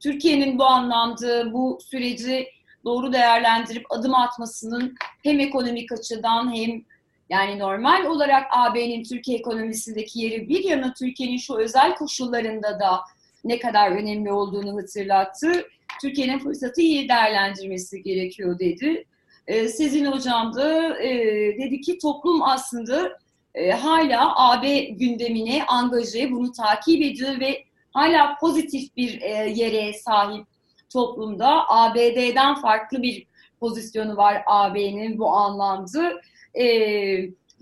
Türkiye'nin 0.00 0.58
bu 0.58 0.64
anlamda 0.64 1.52
bu 1.52 1.78
süreci 1.90 2.48
doğru 2.84 3.12
değerlendirip 3.12 3.84
adım 3.90 4.14
atmasının 4.14 4.94
hem 5.22 5.40
ekonomik 5.40 5.92
açıdan 5.92 6.54
hem 6.54 6.82
yani 7.30 7.58
normal 7.58 8.04
olarak 8.04 8.46
AB'nin 8.50 9.04
Türkiye 9.04 9.38
ekonomisindeki 9.38 10.20
yeri 10.20 10.48
bir 10.48 10.64
yana 10.64 10.94
Türkiye'nin 10.94 11.36
şu 11.36 11.56
özel 11.56 11.94
koşullarında 11.94 12.80
da 12.80 13.00
ne 13.44 13.58
kadar 13.58 13.90
önemli 13.90 14.32
olduğunu 14.32 14.82
hatırlattı. 14.82 15.64
Türkiye'nin 16.02 16.38
fırsatı 16.38 16.80
iyi 16.80 17.08
değerlendirmesi 17.08 18.02
gerekiyor 18.02 18.58
dedi. 18.58 19.04
Ee, 19.46 19.68
Sezin 19.68 20.04
Hocam 20.04 20.54
da 20.54 20.98
e, 20.98 21.08
dedi 21.58 21.80
ki 21.80 21.98
toplum 21.98 22.42
aslında 22.42 23.18
e, 23.54 23.70
hala 23.70 24.50
AB 24.50 24.84
gündemine 24.84 25.64
angaje, 25.66 26.30
bunu 26.30 26.52
takip 26.52 27.02
ediyor 27.02 27.40
ve 27.40 27.64
hala 27.92 28.36
pozitif 28.40 28.96
bir 28.96 29.20
e, 29.20 29.28
yere 29.50 29.92
sahip 29.92 30.46
toplumda. 30.92 31.68
ABD'den 31.68 32.54
farklı 32.54 33.02
bir 33.02 33.26
pozisyonu 33.60 34.16
var 34.16 34.42
AB'nin 34.46 35.18
bu 35.18 35.28
anlamda. 35.28 36.20
E, 36.54 36.64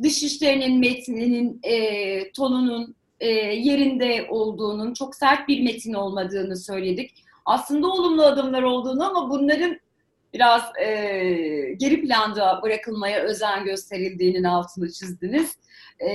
dışişlerinin 0.03 0.81
metninin, 0.81 1.61
e, 1.63 2.33
tonunun 2.33 2.95
e, 3.21 3.29
yerinde 3.37 4.27
olduğunun, 4.31 4.95
çok 4.95 5.15
sert 5.15 5.49
bir 5.49 5.63
metin 5.63 5.95
olmadığını 5.95 6.57
söyledik. 6.57 7.25
Aslında 7.45 7.87
olumlu 7.89 8.23
adımlar 8.23 8.63
olduğunu 8.63 9.07
ama 9.11 9.31
bunların 9.31 9.81
biraz 10.35 10.63
e, 10.81 10.87
geri 11.77 12.03
planda 12.03 12.61
bırakılmaya 12.63 13.21
özen 13.21 13.65
gösterildiğinin 13.65 14.45
altını 14.45 14.93
çizdiniz. 14.93 15.57
E, 16.09 16.11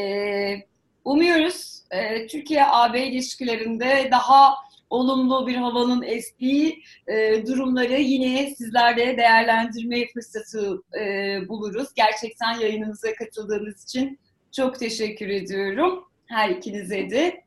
umuyoruz 1.05 1.83
e, 1.91 2.27
Türkiye-AB 2.27 3.07
ilişkilerinde 3.07 4.07
daha 4.11 4.55
olumlu 4.89 5.47
bir 5.47 5.55
havanın 5.55 6.01
estiği 6.03 6.83
e, 7.07 7.45
durumları 7.47 7.99
yine 7.99 8.55
sizlerle 8.55 9.17
değerlendirme 9.17 10.07
fırsatı 10.13 10.81
e, 10.99 11.39
buluruz. 11.49 11.87
Gerçekten 11.95 12.59
yayınımıza 12.59 13.15
katıldığınız 13.15 13.83
için 13.83 14.19
çok 14.51 14.79
teşekkür 14.79 15.29
ediyorum 15.29 16.05
her 16.25 16.49
ikinize 16.49 17.09
de. 17.09 17.43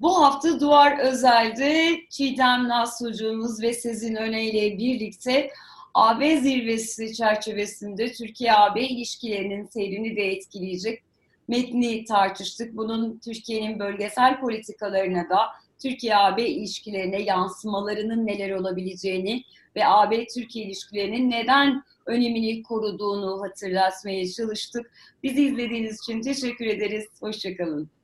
Bu 0.00 0.22
hafta 0.22 0.60
Duvar 0.60 0.98
Özel'de 0.98 2.00
Çiğdem 2.10 2.68
Nas 2.68 3.00
hocamız 3.00 3.62
ve 3.62 3.72
Sezin 3.72 4.14
Öne 4.14 4.44
ile 4.44 4.78
birlikte 4.78 5.50
AB 5.94 6.40
zirvesi 6.40 7.14
çerçevesinde 7.14 8.12
Türkiye-AB 8.12 8.82
ilişkilerinin 8.82 9.64
seyrini 9.64 10.16
de 10.16 10.32
etkileyecek 10.32 11.02
metni 11.48 12.04
tartıştık. 12.04 12.76
Bunun 12.76 13.18
Türkiye'nin 13.18 13.78
bölgesel 13.78 14.40
politikalarına 14.40 15.28
da 15.28 15.38
Türkiye-AB 15.82 16.48
ilişkilerine 16.48 17.22
yansımalarının 17.22 18.26
neler 18.26 18.50
olabileceğini 18.50 19.42
ve 19.76 19.86
AB-Türkiye 19.86 20.64
ilişkilerinin 20.64 21.30
neden 21.30 21.82
önemini 22.06 22.62
koruduğunu 22.62 23.42
hatırlatmaya 23.42 24.28
çalıştık. 24.28 24.92
Bizi 25.22 25.44
izlediğiniz 25.44 26.00
için 26.00 26.20
teşekkür 26.20 26.66
ederiz. 26.66 27.04
Hoşçakalın. 27.20 27.95